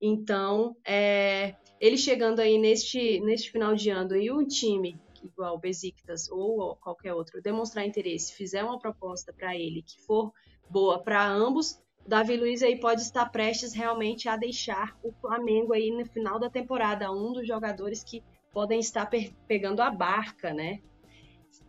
Então, 0.00 0.76
é, 0.86 1.54
ele 1.80 1.96
chegando 1.96 2.40
aí 2.40 2.58
neste, 2.58 3.20
neste 3.20 3.50
final 3.50 3.74
de 3.74 3.90
ano 3.90 4.16
e 4.16 4.30
um 4.30 4.46
time 4.46 4.98
igual 5.22 5.56
o 5.56 5.58
Besiktas 5.58 6.30
ou 6.30 6.76
qualquer 6.76 7.12
outro 7.12 7.42
demonstrar 7.42 7.86
interesse, 7.86 8.34
fizer 8.34 8.62
uma 8.62 8.78
proposta 8.78 9.32
para 9.32 9.56
ele 9.56 9.82
que 9.82 10.00
for 10.02 10.32
boa 10.70 11.02
para 11.02 11.26
ambos, 11.26 11.80
Davi 12.06 12.36
Luiz 12.36 12.62
aí 12.62 12.78
pode 12.78 13.02
estar 13.02 13.26
prestes 13.26 13.72
realmente 13.72 14.28
a 14.28 14.36
deixar 14.36 14.96
o 15.02 15.12
Flamengo 15.12 15.72
aí 15.72 15.90
no 15.90 16.06
final 16.06 16.38
da 16.38 16.48
temporada, 16.48 17.10
um 17.10 17.32
dos 17.32 17.46
jogadores 17.46 18.04
que 18.04 18.22
podem 18.52 18.78
estar 18.78 19.10
pegando 19.46 19.82
a 19.82 19.90
barca, 19.90 20.54
né? 20.54 20.80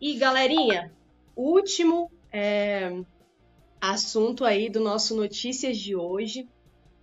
E 0.00 0.14
galerinha, 0.14 0.92
último 1.34 2.08
é, 2.32 3.02
assunto 3.80 4.44
aí 4.44 4.70
do 4.70 4.78
nosso 4.78 5.16
Notícias 5.16 5.76
de 5.76 5.96
hoje. 5.96 6.48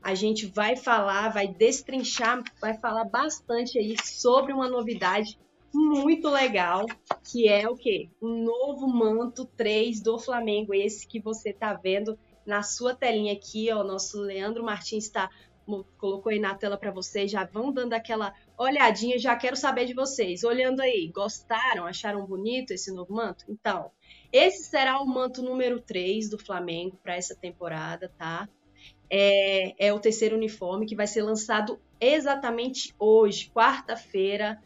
A 0.02 0.16
gente 0.16 0.46
vai 0.46 0.78
falar, 0.78 1.28
vai 1.30 1.46
destrinchar, 1.46 2.42
vai 2.62 2.78
falar 2.78 3.04
bastante 3.04 3.78
aí 3.78 3.98
sobre 4.02 4.54
uma 4.54 4.70
novidade 4.70 5.38
muito 5.74 6.30
legal, 6.30 6.86
que 7.30 7.50
é 7.50 7.68
o 7.68 7.76
quê? 7.76 8.08
O 8.22 8.30
novo 8.30 8.88
manto 8.88 9.44
3 9.58 10.00
do 10.00 10.18
Flamengo, 10.18 10.74
esse 10.74 11.06
que 11.06 11.20
você 11.20 11.52
tá 11.52 11.74
vendo 11.74 12.18
na 12.46 12.64
sua 12.64 12.96
telinha 12.96 13.34
aqui, 13.34 13.70
ó, 13.74 13.84
nosso 13.84 14.22
Leandro 14.22 14.64
Martins 14.64 15.04
está 15.04 15.30
colocou 15.98 16.32
aí 16.32 16.40
na 16.40 16.54
tela 16.56 16.78
para 16.78 16.92
vocês, 16.92 17.32
já 17.32 17.44
vão 17.44 17.72
dando 17.72 17.94
aquela 17.94 18.34
olhadinha, 18.58 19.18
já 19.18 19.36
quero 19.36 19.56
saber 19.56 19.86
de 19.86 19.94
vocês. 19.94 20.44
Olhando 20.44 20.82
aí, 20.82 21.08
gostaram? 21.14 21.86
Acharam 21.86 22.26
bonito 22.26 22.72
esse 22.72 22.92
novo 22.92 23.14
manto? 23.14 23.46
Então, 23.50 23.92
esse 24.32 24.64
será 24.64 25.00
o 25.02 25.06
manto 25.06 25.42
número 25.42 25.80
3 25.80 26.30
do 26.30 26.38
Flamengo 26.38 26.98
para 27.02 27.16
essa 27.16 27.36
temporada, 27.36 28.12
tá? 28.18 28.48
É, 29.10 29.88
é 29.88 29.94
o 29.94 30.00
terceiro 30.00 30.36
uniforme 30.36 30.86
que 30.86 30.96
vai 30.96 31.08
ser 31.08 31.22
lançado 31.22 31.80
exatamente 32.00 32.94
hoje, 33.00 33.50
quarta-feira, 33.54 34.62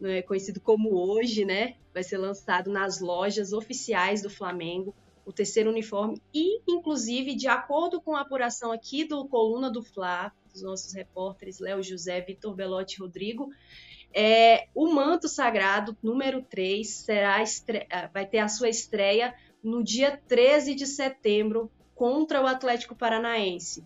né, 0.00 0.22
conhecido 0.22 0.60
como 0.60 0.94
hoje, 0.94 1.44
né? 1.44 1.76
Vai 1.94 2.02
ser 2.02 2.18
lançado 2.18 2.70
nas 2.70 3.00
lojas 3.00 3.52
oficiais 3.52 4.22
do 4.22 4.30
Flamengo 4.30 4.94
o 5.24 5.32
terceiro 5.32 5.70
uniforme 5.70 6.20
e, 6.34 6.60
inclusive, 6.68 7.34
de 7.34 7.46
acordo 7.46 8.00
com 8.00 8.16
a 8.16 8.20
apuração 8.22 8.72
aqui 8.72 9.04
do 9.04 9.26
Coluna 9.28 9.70
do 9.70 9.82
Fla, 9.82 10.32
dos 10.52 10.62
nossos 10.62 10.92
repórteres 10.92 11.58
Léo 11.58 11.82
José, 11.82 12.20
Vitor 12.20 12.54
Belotti 12.54 12.96
e 12.96 13.00
Rodrigo, 13.00 13.50
é, 14.14 14.68
o 14.74 14.92
manto 14.92 15.28
sagrado 15.28 15.96
número 16.02 16.42
3 16.42 16.86
será 16.86 17.42
estre... 17.42 17.86
Ah, 17.90 18.10
vai 18.12 18.26
ter 18.26 18.38
a 18.38 18.48
sua 18.48 18.68
estreia 18.68 19.34
no 19.62 19.82
dia 19.82 20.20
13 20.28 20.74
de 20.74 20.86
setembro 20.86 21.70
contra 21.94 22.42
o 22.42 22.46
Atlético 22.46 22.94
Paranaense. 22.94 23.84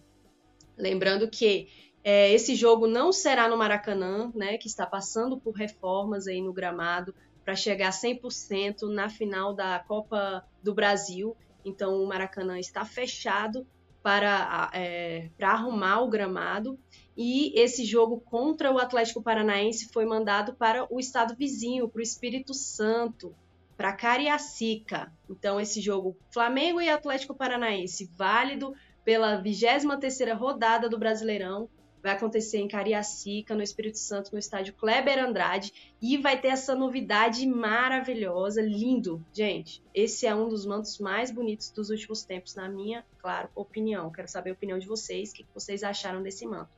Lembrando 0.77 1.29
que 1.29 1.69
é, 2.03 2.33
esse 2.33 2.55
jogo 2.55 2.87
não 2.87 3.13
será 3.13 3.49
no 3.49 3.57
Maracanã, 3.57 4.33
né, 4.35 4.59
que 4.59 4.69
está 4.69 4.87
passando 4.87 5.39
por 5.39 5.53
reformas 5.53 6.27
aí 6.27 6.41
no 6.41 6.53
gramado 6.53 7.15
para 7.45 7.55
chegar 7.55 7.91
100% 7.91 8.93
na 8.93 9.09
final 9.09 9.55
da 9.55 9.79
Copa 9.79 10.45
do 10.63 10.75
Brasil. 10.75 11.37
Então 11.65 12.03
o 12.03 12.07
Maracanã 12.07 12.59
está 12.59 12.85
fechado 12.85 13.67
para, 14.07 14.71
é, 14.73 15.31
para 15.37 15.51
arrumar 15.51 16.01
o 16.01 16.09
gramado. 16.09 16.79
E 17.17 17.53
esse 17.61 17.85
jogo 17.85 18.21
contra 18.21 18.71
o 18.71 18.79
Atlético 18.79 19.21
Paranaense 19.21 19.89
foi 19.93 20.07
mandado 20.07 20.55
para 20.55 20.87
o 20.89 21.01
estado 21.01 21.35
vizinho, 21.35 21.89
para 21.89 21.99
o 21.99 22.03
Espírito 22.03 22.55
Santo, 22.55 23.35
para 23.77 23.93
Cariacica. 23.93 25.13
Então, 25.29 25.61
esse 25.61 25.81
jogo 25.81 26.17
Flamengo 26.31 26.81
e 26.81 26.89
Atlético 26.89 27.35
Paranaense, 27.35 28.09
válido 28.15 28.73
pela 29.05 29.43
23ª 29.43 30.37
rodada 30.37 30.89
do 30.89 30.97
Brasileirão, 30.97 31.69
vai 32.07 32.15
acontecer 32.15 32.59
em 32.59 32.69
Cariacica, 32.69 33.53
no 33.53 33.65
Espírito 33.65 33.99
Santo, 33.99 34.33
no 34.33 34.39
estádio 34.39 34.75
Kleber 34.75 35.19
Andrade, 35.19 35.73
e 36.01 36.17
vai 36.17 36.41
ter 36.41 36.49
essa 36.49 36.73
novidade 36.73 37.45
maravilhosa, 37.45 38.63
lindo. 38.63 39.27
Gente, 39.33 39.83
esse 39.93 40.25
é 40.25 40.33
um 40.33 40.49
dos 40.49 40.65
mantos 40.65 41.01
mais 41.01 41.33
bonitos 41.33 41.69
dos 41.73 41.91
últimos 41.91 42.23
tempos, 42.23 42.55
na 42.55 42.69
minha, 42.69 43.05
claro, 43.19 43.49
opinião. 43.57 44.09
Quero 44.13 44.29
saber 44.29 44.51
a 44.51 44.53
opinião 44.53 44.79
de 44.79 44.87
vocês, 44.87 45.33
o 45.33 45.35
que 45.35 45.47
vocês 45.53 45.83
acharam 45.83 46.23
desse 46.23 46.47
manto. 46.47 46.71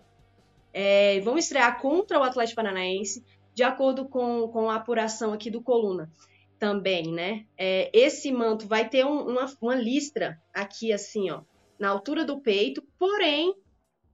É, 0.72 1.20
vão 1.20 1.36
estrear 1.36 1.78
contra 1.78 2.18
o 2.18 2.22
Atlético 2.22 2.56
Paranaense, 2.56 3.22
de 3.54 3.62
acordo 3.62 4.08
com, 4.08 4.48
com 4.48 4.70
a 4.70 4.76
apuração 4.76 5.34
aqui 5.34 5.50
do 5.50 5.60
Coluna 5.60 6.10
também, 6.58 7.12
né? 7.12 7.44
É, 7.56 7.90
esse 7.92 8.32
manto 8.32 8.66
vai 8.66 8.88
ter 8.88 9.04
um, 9.04 9.28
uma, 9.28 9.44
uma 9.60 9.74
listra 9.74 10.40
aqui, 10.54 10.90
assim, 10.90 11.30
ó, 11.30 11.42
na 11.78 11.90
altura 11.90 12.24
do 12.24 12.40
peito, 12.40 12.82
porém, 12.98 13.54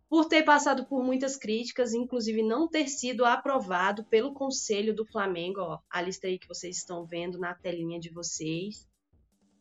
por 0.08 0.26
ter 0.26 0.42
passado 0.42 0.84
por 0.86 1.02
muitas 1.02 1.36
críticas, 1.36 1.94
inclusive 1.94 2.42
não 2.42 2.68
ter 2.68 2.88
sido 2.88 3.24
aprovado 3.24 4.04
pelo 4.04 4.34
Conselho 4.34 4.94
do 4.94 5.06
Flamengo, 5.06 5.60
ó, 5.60 5.78
a 5.90 6.02
lista 6.02 6.26
aí 6.26 6.38
que 6.38 6.48
vocês 6.48 6.76
estão 6.76 7.04
vendo 7.04 7.38
na 7.38 7.54
telinha 7.54 7.98
de 7.98 8.10
vocês. 8.10 8.86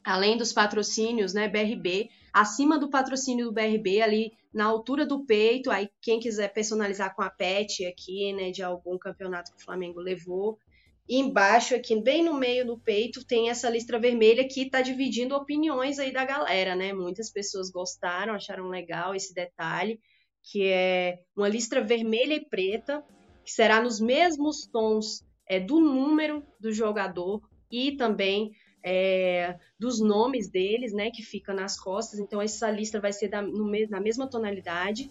Além 0.03 0.35
dos 0.37 0.51
patrocínios, 0.51 1.33
né, 1.33 1.47
BRB, 1.47 2.09
acima 2.33 2.77
do 2.77 2.89
patrocínio 2.89 3.45
do 3.45 3.53
BRB, 3.53 4.01
ali 4.01 4.33
na 4.53 4.65
altura 4.65 5.05
do 5.05 5.25
peito, 5.25 5.71
aí 5.71 5.89
quem 6.01 6.19
quiser 6.19 6.53
personalizar 6.53 7.15
com 7.15 7.21
a 7.21 7.29
PET 7.29 7.85
aqui, 7.85 8.33
né, 8.33 8.51
de 8.51 8.61
algum 8.61 8.97
campeonato 8.97 9.51
que 9.51 9.61
o 9.61 9.63
Flamengo 9.63 10.01
levou, 10.01 10.59
embaixo, 11.07 11.75
aqui 11.75 11.99
bem 12.01 12.23
no 12.23 12.33
meio 12.33 12.65
do 12.65 12.77
peito, 12.77 13.25
tem 13.25 13.49
essa 13.49 13.69
listra 13.69 13.99
vermelha 13.99 14.47
que 14.47 14.61
está 14.61 14.81
dividindo 14.81 15.35
opiniões 15.35 15.99
aí 15.99 16.11
da 16.11 16.23
galera, 16.23 16.75
né? 16.75 16.93
Muitas 16.93 17.29
pessoas 17.29 17.69
gostaram, 17.69 18.33
acharam 18.33 18.69
legal 18.69 19.13
esse 19.13 19.33
detalhe, 19.33 19.99
que 20.43 20.67
é 20.67 21.21
uma 21.35 21.47
listra 21.47 21.81
vermelha 21.81 22.33
e 22.33 22.45
preta, 22.45 23.03
que 23.43 23.51
será 23.51 23.81
nos 23.81 23.99
mesmos 23.99 24.67
tons 24.67 25.25
é, 25.47 25.59
do 25.59 25.79
número 25.79 26.43
do 26.59 26.71
jogador 26.71 27.41
e 27.71 27.93
também 27.93 28.51
é, 28.83 29.57
dos 29.79 29.99
nomes 29.99 30.49
deles, 30.49 30.93
né? 30.93 31.09
Que 31.09 31.23
fica 31.23 31.53
nas 31.53 31.79
costas. 31.79 32.19
Então, 32.19 32.41
essa 32.41 32.69
listra 32.69 32.99
vai 32.99 33.13
ser 33.13 33.29
da, 33.29 33.41
no, 33.41 33.71
na 33.89 33.99
mesma 33.99 34.27
tonalidade. 34.27 35.09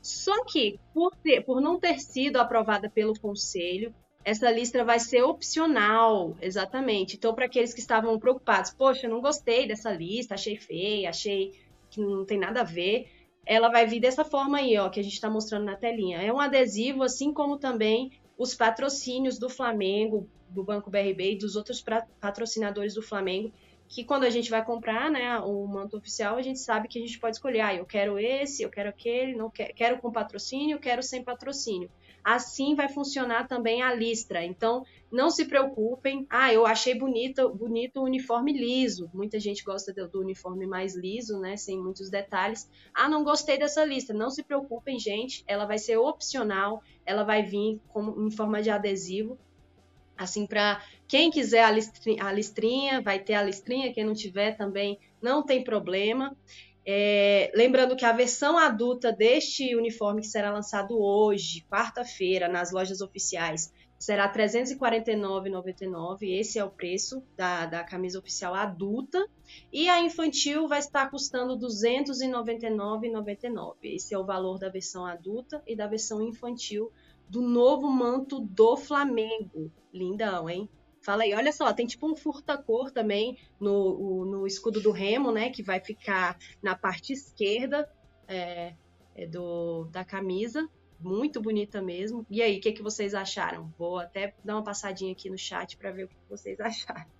Só 0.00 0.44
que, 0.44 0.80
por, 0.92 1.14
ter, 1.16 1.42
por 1.42 1.60
não 1.60 1.78
ter 1.78 2.00
sido 2.00 2.38
aprovada 2.38 2.90
pelo 2.90 3.18
conselho, 3.18 3.94
essa 4.24 4.50
lista 4.50 4.84
vai 4.84 4.98
ser 4.98 5.22
opcional, 5.22 6.36
exatamente. 6.40 7.16
Então, 7.16 7.34
para 7.34 7.46
aqueles 7.46 7.72
que 7.72 7.80
estavam 7.80 8.18
preocupados, 8.18 8.72
poxa, 8.72 9.08
não 9.08 9.20
gostei 9.20 9.66
dessa 9.66 9.92
lista, 9.92 10.34
achei 10.34 10.56
feia, 10.56 11.10
achei 11.10 11.52
que 11.90 12.00
não 12.00 12.24
tem 12.24 12.38
nada 12.38 12.62
a 12.62 12.64
ver, 12.64 13.08
ela 13.46 13.68
vai 13.68 13.86
vir 13.86 14.00
dessa 14.00 14.24
forma 14.24 14.58
aí, 14.58 14.76
ó, 14.78 14.88
que 14.88 15.00
a 15.00 15.02
gente 15.02 15.14
está 15.14 15.28
mostrando 15.28 15.64
na 15.64 15.76
telinha. 15.76 16.22
É 16.22 16.32
um 16.32 16.40
adesivo, 16.40 17.02
assim 17.02 17.32
como 17.32 17.58
também 17.58 18.12
os 18.38 18.54
patrocínios 18.54 19.38
do 19.38 19.48
Flamengo, 19.48 20.28
do 20.48 20.62
Banco 20.62 20.90
BRB 20.90 21.32
e 21.32 21.38
dos 21.38 21.56
outros 21.56 21.84
patrocinadores 22.20 22.94
do 22.94 23.02
Flamengo, 23.02 23.52
que 23.88 24.04
quando 24.04 24.24
a 24.24 24.30
gente 24.30 24.50
vai 24.50 24.64
comprar, 24.64 25.10
né, 25.10 25.38
o 25.40 25.66
manto 25.66 25.96
oficial, 25.96 26.36
a 26.36 26.42
gente 26.42 26.58
sabe 26.58 26.88
que 26.88 26.98
a 26.98 27.02
gente 27.02 27.18
pode 27.18 27.36
escolher, 27.36 27.60
ah, 27.60 27.74
eu 27.74 27.84
quero 27.84 28.18
esse, 28.18 28.62
eu 28.62 28.70
quero 28.70 28.88
aquele, 28.88 29.34
não 29.34 29.50
quero, 29.50 29.74
quero 29.74 29.98
com 29.98 30.10
patrocínio, 30.10 30.78
quero 30.78 31.02
sem 31.02 31.22
patrocínio 31.22 31.90
assim 32.24 32.74
vai 32.74 32.88
funcionar 32.88 33.46
também 33.48 33.82
a 33.82 33.94
listra. 33.94 34.44
Então, 34.44 34.84
não 35.10 35.30
se 35.30 35.44
preocupem. 35.44 36.26
Ah, 36.30 36.52
eu 36.52 36.64
achei 36.64 36.94
bonito, 36.94 37.48
bonito 37.54 38.00
o 38.00 38.04
uniforme 38.04 38.52
liso. 38.52 39.10
Muita 39.12 39.38
gente 39.38 39.64
gosta 39.64 39.92
do, 39.92 40.08
do 40.08 40.20
uniforme 40.20 40.66
mais 40.66 40.94
liso, 40.94 41.38
né, 41.38 41.56
sem 41.56 41.78
muitos 41.78 42.10
detalhes. 42.10 42.68
Ah, 42.94 43.08
não 43.08 43.24
gostei 43.24 43.58
dessa 43.58 43.84
lista. 43.84 44.14
Não 44.14 44.30
se 44.30 44.42
preocupem, 44.42 44.98
gente. 44.98 45.44
Ela 45.46 45.66
vai 45.66 45.78
ser 45.78 45.96
opcional. 45.96 46.82
Ela 47.04 47.24
vai 47.24 47.42
vir 47.42 47.80
como, 47.88 48.26
em 48.26 48.30
forma 48.30 48.62
de 48.62 48.70
adesivo. 48.70 49.38
Assim, 50.16 50.46
para 50.46 50.80
quem 51.08 51.30
quiser 51.30 51.64
a 51.64 51.70
listrinha, 51.70 52.24
a 52.24 52.32
listrinha, 52.32 53.00
vai 53.00 53.18
ter 53.18 53.34
a 53.34 53.42
listrinha. 53.42 53.92
Quem 53.92 54.04
não 54.04 54.14
tiver 54.14 54.56
também, 54.56 54.98
não 55.20 55.42
tem 55.42 55.64
problema. 55.64 56.36
É, 56.84 57.52
lembrando 57.54 57.94
que 57.94 58.04
a 58.04 58.12
versão 58.12 58.58
adulta 58.58 59.12
deste 59.12 59.76
uniforme 59.76 60.20
que 60.20 60.26
será 60.26 60.52
lançado 60.52 61.00
hoje, 61.00 61.64
quarta-feira, 61.70 62.48
nas 62.48 62.72
lojas 62.72 63.00
oficiais, 63.00 63.72
será 64.02 64.26
R$ 64.26 64.32
349,99. 64.32 66.22
Esse 66.22 66.58
é 66.58 66.64
o 66.64 66.70
preço 66.70 67.22
da, 67.36 67.66
da 67.66 67.84
camisa 67.84 68.18
oficial 68.18 68.52
adulta. 68.52 69.24
E 69.72 69.88
a 69.88 70.00
infantil 70.00 70.66
vai 70.66 70.80
estar 70.80 71.08
custando 71.08 71.54
R$ 71.54 71.60
299,99. 71.60 73.76
Esse 73.84 74.12
é 74.12 74.18
o 74.18 74.24
valor 74.24 74.58
da 74.58 74.68
versão 74.68 75.06
adulta 75.06 75.62
e 75.64 75.76
da 75.76 75.86
versão 75.86 76.20
infantil 76.20 76.90
do 77.28 77.40
novo 77.40 77.88
manto 77.88 78.40
do 78.40 78.76
Flamengo. 78.76 79.70
Lindão, 79.94 80.50
hein? 80.50 80.68
Fala 81.02 81.24
aí, 81.24 81.34
olha 81.34 81.52
só, 81.52 81.72
tem 81.72 81.84
tipo 81.84 82.10
um 82.10 82.14
furta-cor 82.14 82.92
também 82.92 83.36
no, 83.58 84.24
no 84.24 84.46
escudo 84.46 84.80
do 84.80 84.92
Remo, 84.92 85.32
né? 85.32 85.50
Que 85.50 85.62
vai 85.62 85.80
ficar 85.80 86.38
na 86.62 86.76
parte 86.76 87.12
esquerda 87.12 87.90
é, 88.28 88.74
é 89.14 89.26
do, 89.26 89.84
da 89.90 90.04
camisa. 90.04 90.68
Muito 91.00 91.40
bonita 91.40 91.82
mesmo. 91.82 92.24
E 92.30 92.40
aí, 92.40 92.58
o 92.58 92.60
que, 92.60 92.70
que 92.70 92.82
vocês 92.82 93.14
acharam? 93.14 93.74
Vou 93.76 93.98
até 93.98 94.34
dar 94.44 94.54
uma 94.54 94.62
passadinha 94.62 95.10
aqui 95.10 95.28
no 95.28 95.36
chat 95.36 95.76
para 95.76 95.90
ver 95.90 96.04
o 96.04 96.08
que 96.08 96.14
vocês 96.30 96.58
acharam. 96.60 97.10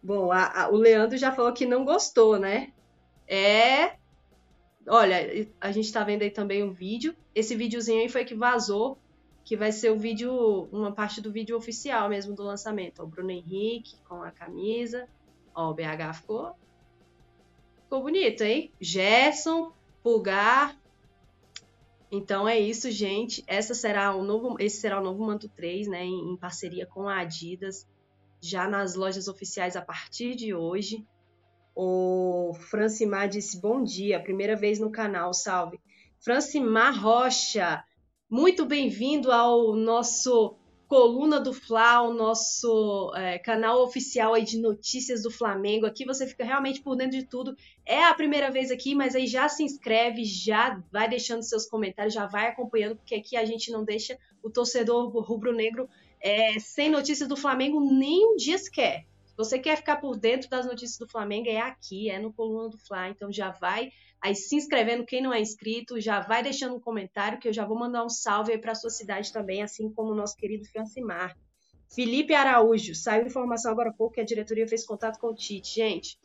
Bom, 0.00 0.30
a, 0.30 0.62
a, 0.62 0.68
o 0.70 0.76
Leandro 0.76 1.18
já 1.18 1.32
falou 1.32 1.52
que 1.52 1.66
não 1.66 1.84
gostou, 1.84 2.38
né? 2.38 2.72
É. 3.26 3.96
Olha, 4.86 5.48
a 5.60 5.72
gente 5.72 5.92
tá 5.92 6.04
vendo 6.04 6.22
aí 6.22 6.30
também 6.30 6.62
um 6.62 6.72
vídeo. 6.72 7.12
Esse 7.34 7.56
videozinho 7.56 8.02
aí 8.02 8.08
foi 8.08 8.24
que 8.24 8.36
vazou 8.36 8.96
que 9.46 9.56
vai 9.56 9.70
ser 9.70 9.92
o 9.92 9.96
vídeo, 9.96 10.68
uma 10.72 10.90
parte 10.90 11.20
do 11.20 11.30
vídeo 11.30 11.56
oficial 11.56 12.08
mesmo 12.08 12.34
do 12.34 12.42
lançamento. 12.42 13.00
O 13.00 13.06
Bruno 13.06 13.30
Henrique 13.30 13.94
com 14.02 14.24
a 14.24 14.32
camisa. 14.32 15.08
Ó, 15.54 15.70
o 15.70 15.74
BH 15.74 16.14
ficou. 16.14 16.52
Ficou 17.84 18.02
bonito, 18.02 18.42
hein? 18.42 18.72
Gerson, 18.80 19.72
Pulgar. 20.02 20.76
Então 22.10 22.48
é 22.48 22.58
isso, 22.58 22.90
gente. 22.90 23.44
Essa 23.46 23.72
será 23.72 24.16
o 24.16 24.24
novo, 24.24 24.56
esse 24.58 24.80
será 24.80 25.00
o 25.00 25.04
novo 25.04 25.24
Manto 25.24 25.48
3, 25.48 25.86
né? 25.86 26.04
Em, 26.04 26.32
em 26.32 26.36
parceria 26.36 26.84
com 26.84 27.08
a 27.08 27.20
Adidas, 27.20 27.86
já 28.40 28.68
nas 28.68 28.96
lojas 28.96 29.28
oficiais 29.28 29.76
a 29.76 29.80
partir 29.80 30.34
de 30.34 30.54
hoje. 30.54 31.06
O 31.72 32.52
Francimar 32.68 33.28
disse 33.28 33.60
bom 33.60 33.84
dia, 33.84 34.20
primeira 34.20 34.56
vez 34.56 34.80
no 34.80 34.90
canal, 34.90 35.32
salve. 35.32 35.78
Francimar 36.18 37.00
Rocha, 37.00 37.84
muito 38.28 38.66
bem-vindo 38.66 39.30
ao 39.30 39.76
nosso 39.76 40.56
Coluna 40.88 41.40
do 41.40 41.52
Fla, 41.52 42.02
o 42.02 42.12
nosso 42.12 43.12
é, 43.14 43.38
canal 43.38 43.82
oficial 43.82 44.34
aí 44.34 44.44
de 44.44 44.58
notícias 44.58 45.22
do 45.22 45.30
Flamengo. 45.30 45.86
Aqui 45.86 46.04
você 46.04 46.26
fica 46.26 46.44
realmente 46.44 46.80
por 46.80 46.96
dentro 46.96 47.18
de 47.18 47.24
tudo. 47.24 47.56
É 47.84 48.04
a 48.04 48.14
primeira 48.14 48.50
vez 48.50 48.70
aqui, 48.70 48.94
mas 48.94 49.14
aí 49.14 49.26
já 49.26 49.48
se 49.48 49.62
inscreve, 49.62 50.24
já 50.24 50.80
vai 50.92 51.08
deixando 51.08 51.42
seus 51.42 51.66
comentários, 51.66 52.14
já 52.14 52.26
vai 52.26 52.48
acompanhando, 52.48 52.96
porque 52.96 53.14
aqui 53.14 53.36
a 53.36 53.44
gente 53.44 53.70
não 53.70 53.84
deixa 53.84 54.18
o 54.42 54.50
torcedor 54.50 55.08
rubro-negro 55.08 55.88
é, 56.20 56.58
sem 56.58 56.90
notícias 56.90 57.28
do 57.28 57.36
Flamengo 57.36 57.80
nem 57.80 58.32
um 58.32 58.36
dia 58.36 58.58
sequer. 58.58 59.06
Se 59.24 59.36
você 59.36 59.58
quer 59.58 59.76
ficar 59.76 59.96
por 59.96 60.16
dentro 60.16 60.48
das 60.48 60.66
notícias 60.66 60.98
do 60.98 61.08
Flamengo, 61.08 61.48
é 61.48 61.60
aqui, 61.60 62.10
é 62.10 62.18
no 62.18 62.32
Coluna 62.32 62.70
do 62.70 62.78
Fla. 62.78 63.08
Então 63.08 63.30
já 63.30 63.50
vai 63.50 63.90
aí 64.26 64.34
se 64.34 64.56
inscrevendo, 64.56 65.06
quem 65.06 65.22
não 65.22 65.32
é 65.32 65.40
inscrito, 65.40 66.00
já 66.00 66.20
vai 66.20 66.42
deixando 66.42 66.74
um 66.74 66.80
comentário 66.80 67.38
que 67.38 67.46
eu 67.46 67.52
já 67.52 67.64
vou 67.64 67.78
mandar 67.78 68.04
um 68.04 68.08
salve 68.08 68.52
aí 68.52 68.58
para 68.58 68.74
sua 68.74 68.90
cidade 68.90 69.32
também, 69.32 69.62
assim 69.62 69.88
como 69.92 70.10
o 70.10 70.14
nosso 70.16 70.36
querido 70.36 70.64
Francimar. 70.66 71.36
Felipe 71.94 72.34
Araújo, 72.34 72.92
saiu 72.94 73.24
informação 73.24 73.70
agora 73.70 73.90
há 73.90 73.92
pouco 73.92 74.14
que 74.14 74.20
a 74.20 74.24
diretoria 74.24 74.66
fez 74.66 74.84
contato 74.84 75.20
com 75.20 75.28
o 75.28 75.34
Tite. 75.34 75.76
Gente, 75.76 76.18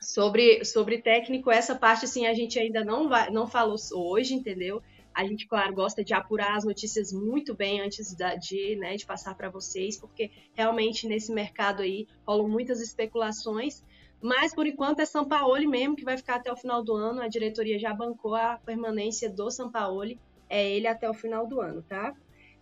sobre, 0.00 0.64
sobre 0.64 1.02
técnico, 1.02 1.50
essa 1.50 1.74
parte 1.74 2.04
assim 2.04 2.26
a 2.26 2.34
gente 2.34 2.60
ainda 2.60 2.84
não, 2.84 3.08
vai, 3.08 3.28
não 3.30 3.48
falou 3.48 3.76
hoje, 3.92 4.34
entendeu? 4.34 4.80
A 5.12 5.24
gente, 5.24 5.48
claro, 5.48 5.74
gosta 5.74 6.04
de 6.04 6.14
apurar 6.14 6.56
as 6.56 6.64
notícias 6.64 7.12
muito 7.12 7.56
bem 7.56 7.80
antes 7.80 8.14
da, 8.14 8.36
de, 8.36 8.76
né, 8.76 8.94
de 8.94 9.04
passar 9.04 9.34
para 9.36 9.50
vocês, 9.50 9.98
porque 9.98 10.30
realmente 10.54 11.08
nesse 11.08 11.32
mercado 11.32 11.82
aí 11.82 12.06
rolam 12.24 12.48
muitas 12.48 12.80
especulações. 12.80 13.82
Mas 14.20 14.54
por 14.54 14.66
enquanto 14.66 15.00
é 15.00 15.06
Sampaoli 15.06 15.66
mesmo 15.66 15.96
que 15.96 16.04
vai 16.04 16.16
ficar 16.16 16.36
até 16.36 16.50
o 16.52 16.56
final 16.56 16.82
do 16.82 16.94
ano. 16.94 17.20
A 17.20 17.28
diretoria 17.28 17.78
já 17.78 17.92
bancou 17.92 18.34
a 18.34 18.58
permanência 18.64 19.28
do 19.30 19.50
Sampaoli. 19.50 20.18
É 20.48 20.70
ele 20.70 20.86
até 20.86 21.08
o 21.08 21.14
final 21.14 21.46
do 21.46 21.60
ano, 21.60 21.82
tá? 21.82 22.14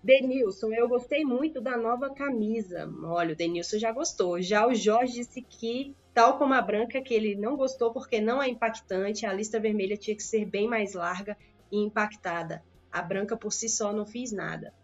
Denilson, 0.02 0.72
eu 0.72 0.88
gostei 0.88 1.24
muito 1.24 1.60
da 1.60 1.76
nova 1.76 2.10
camisa. 2.10 2.92
Olha, 3.04 3.32
o 3.32 3.36
Denilson 3.36 3.78
já 3.78 3.92
gostou. 3.92 4.40
Já 4.42 4.66
o 4.66 4.74
Jorge 4.74 5.14
disse 5.14 5.40
que, 5.40 5.94
tal 6.12 6.38
como 6.38 6.54
a 6.54 6.60
branca, 6.60 7.00
que 7.00 7.14
ele 7.14 7.36
não 7.36 7.56
gostou 7.56 7.92
porque 7.92 8.20
não 8.20 8.42
é 8.42 8.48
impactante. 8.48 9.24
A 9.24 9.32
lista 9.32 9.60
vermelha 9.60 9.96
tinha 9.96 10.16
que 10.16 10.22
ser 10.22 10.44
bem 10.44 10.68
mais 10.68 10.94
larga 10.94 11.36
e 11.70 11.78
impactada. 11.78 12.64
A 12.90 13.00
branca 13.00 13.36
por 13.36 13.52
si 13.52 13.68
só 13.68 13.92
não 13.92 14.04
fiz 14.04 14.32
nada. 14.32 14.74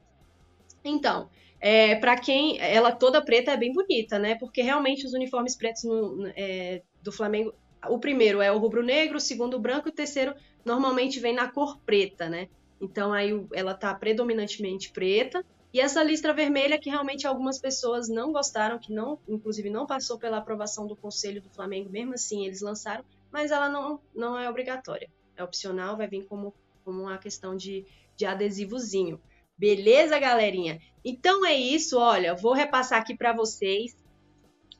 Então, 0.85 1.29
é, 1.61 1.97
para 1.97 2.17
quem 2.19 2.59
ela 2.61 2.93
toda 2.93 3.25
preta 3.25 3.53
é 3.53 3.57
bem 3.57 3.73
bonita, 3.73 4.19
né? 4.19 4.35
Porque 4.37 4.63
realmente 4.63 5.07
os 5.07 5.13
uniformes 5.13 5.57
pretos 5.57 5.85
no, 5.85 6.27
é, 6.37 6.83
do 7.03 7.11
Flamengo, 7.11 7.53
o 7.89 7.99
primeiro 7.99 8.41
é 8.41 8.51
o 8.53 8.59
rubro-negro, 8.59 9.17
o 9.17 9.21
segundo 9.21 9.55
o 9.55 9.61
branco 9.61 9.89
o 9.89 9.93
terceiro 9.93 10.35
normalmente 10.65 11.19
vem 11.19 11.35
na 11.35 11.51
cor 11.51 11.79
preta, 11.81 12.29
né? 12.29 12.49
Então 12.81 13.13
aí 13.13 13.31
ela 13.53 13.75
tá 13.75 13.95
predominantemente 13.95 14.93
preta. 14.93 15.45
E 15.73 15.81
essa 15.81 16.03
listra 16.03 16.33
vermelha 16.33 16.79
que 16.79 16.89
realmente 16.89 17.27
algumas 17.27 17.59
pessoas 17.59 18.09
não 18.09 18.33
gostaram, 18.33 18.79
que 18.79 18.93
não, 18.93 19.19
inclusive 19.29 19.69
não 19.69 19.87
passou 19.87 20.19
pela 20.19 20.39
aprovação 20.39 20.87
do 20.87 20.97
Conselho 20.97 21.43
do 21.43 21.51
Flamengo, 21.51 21.91
mesmo 21.91 22.15
assim 22.15 22.47
eles 22.47 22.63
lançaram, 22.63 23.05
mas 23.31 23.51
ela 23.51 23.69
não, 23.69 24.01
não 24.15 24.39
é 24.39 24.49
obrigatória. 24.49 25.11
É 25.37 25.45
opcional, 25.45 25.97
vai 25.97 26.09
vir 26.09 26.25
como, 26.25 26.55
como 26.85 27.03
uma 27.03 27.19
questão 27.19 27.55
de, 27.55 27.85
de 28.17 28.25
adesivozinho. 28.25 29.21
Beleza, 29.59 30.19
galerinha? 30.19 30.81
Então 31.05 31.45
é 31.45 31.55
isso, 31.55 31.99
olha, 31.99 32.35
vou 32.35 32.53
repassar 32.53 33.01
aqui 33.01 33.17
para 33.17 33.33
vocês 33.33 33.97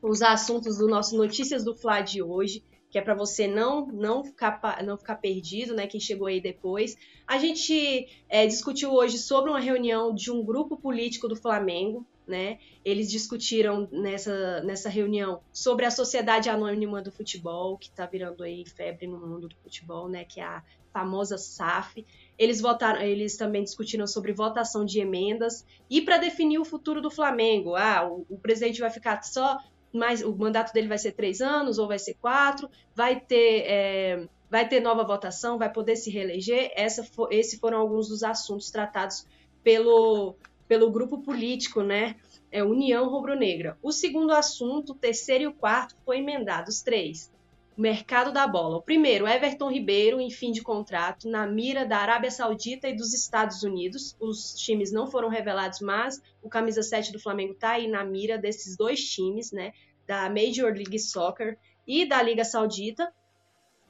os 0.01 0.21
assuntos 0.21 0.77
do 0.77 0.87
nosso 0.87 1.17
Notícias 1.17 1.63
do 1.63 1.75
Fla 1.75 2.01
de 2.01 2.23
hoje 2.23 2.63
que 2.89 2.97
é 2.97 3.01
para 3.01 3.13
você 3.13 3.47
não 3.47 3.85
não 3.87 4.23
ficar, 4.23 4.83
não 4.83 4.97
ficar 4.97 5.15
perdido, 5.15 5.75
né? 5.75 5.85
Quem 5.85 5.99
chegou 5.99 6.27
aí 6.27 6.41
depois. 6.41 6.97
A 7.27 7.37
gente 7.37 8.07
é, 8.27 8.47
discutiu 8.47 8.91
hoje 8.91 9.17
sobre 9.17 9.51
uma 9.51 9.59
reunião 9.59 10.13
de 10.13 10.31
um 10.31 10.43
grupo 10.43 10.75
político 10.75 11.27
do 11.27 11.35
Flamengo, 11.35 12.05
né? 12.27 12.57
Eles 12.83 13.11
discutiram 13.11 13.87
nessa, 13.91 14.61
nessa 14.63 14.89
reunião 14.89 15.41
sobre 15.53 15.85
a 15.85 15.91
Sociedade 15.91 16.49
Anônima 16.49 17.01
do 17.01 17.11
Futebol, 17.11 17.77
que 17.77 17.89
está 17.89 18.07
virando 18.07 18.43
aí 18.43 18.65
febre 18.65 19.05
no 19.05 19.19
mundo 19.19 19.47
do 19.47 19.55
futebol, 19.57 20.09
né? 20.09 20.25
Que 20.25 20.39
é 20.39 20.45
a 20.45 20.63
famosa 20.91 21.37
SAF. 21.37 22.03
Eles 22.39 22.61
votaram, 22.61 23.01
eles 23.01 23.35
também 23.35 23.63
discutiram 23.63 24.07
sobre 24.07 24.31
votação 24.31 24.85
de 24.85 24.99
emendas 24.99 25.65
e 25.89 26.01
para 26.01 26.17
definir 26.17 26.57
o 26.57 26.65
futuro 26.65 27.01
do 27.01 27.11
Flamengo. 27.11 27.75
Ah, 27.75 28.07
o, 28.09 28.25
o 28.29 28.39
presidente 28.39 28.79
vai 28.79 28.89
ficar 28.89 29.21
só 29.23 29.59
mas 29.91 30.21
o 30.21 30.35
mandato 30.35 30.71
dele 30.71 30.87
vai 30.87 30.97
ser 30.97 31.13
três 31.13 31.41
anos 31.41 31.79
ou 31.79 31.87
vai 31.87 31.99
ser 31.99 32.13
quatro, 32.15 32.69
vai 32.95 33.19
ter, 33.19 33.63
é, 33.65 34.27
vai 34.49 34.67
ter 34.67 34.79
nova 34.79 35.03
votação, 35.03 35.57
vai 35.57 35.71
poder 35.71 35.95
se 35.95 36.09
reeleger. 36.09 36.71
Essa 36.75 37.03
for, 37.03 37.31
esses 37.31 37.59
foram 37.59 37.79
alguns 37.79 38.07
dos 38.07 38.23
assuntos 38.23 38.69
tratados 38.69 39.25
pelo, 39.63 40.35
pelo 40.67 40.91
grupo 40.91 41.19
político, 41.19 41.81
né? 41.81 42.15
É 42.51 42.63
União 42.63 43.07
Rubro-Negra. 43.09 43.77
O 43.81 43.91
segundo 43.91 44.31
assunto, 44.31 44.93
o 44.93 44.95
terceiro 44.95 45.43
e 45.43 45.47
o 45.47 45.53
quarto, 45.53 45.95
foi 46.05 46.19
emendados 46.19 46.81
três 46.81 47.31
mercado 47.79 48.33
da 48.33 48.45
bola. 48.45 48.75
O 48.75 48.81
primeiro, 48.81 49.25
Everton 49.25 49.71
Ribeiro, 49.71 50.19
em 50.19 50.29
fim 50.29 50.51
de 50.51 50.61
contrato, 50.61 51.29
na 51.29 51.47
mira 51.47 51.85
da 51.85 51.97
Arábia 51.99 52.29
Saudita 52.29 52.89
e 52.89 52.95
dos 52.95 53.13
Estados 53.13 53.63
Unidos. 53.63 54.17
Os 54.19 54.53
times 54.55 54.91
não 54.91 55.07
foram 55.07 55.29
revelados, 55.29 55.79
mas 55.79 56.21
o 56.43 56.49
camisa 56.49 56.83
7 56.83 57.13
do 57.13 57.19
Flamengo 57.19 57.53
está 57.53 57.71
aí 57.71 57.87
na 57.87 58.03
mira 58.03 58.37
desses 58.37 58.75
dois 58.75 59.01
times, 59.09 59.53
né? 59.53 59.71
Da 60.05 60.29
Major 60.29 60.73
League 60.73 60.99
Soccer 60.99 61.57
e 61.87 62.05
da 62.05 62.21
Liga 62.21 62.43
Saudita. 62.43 63.13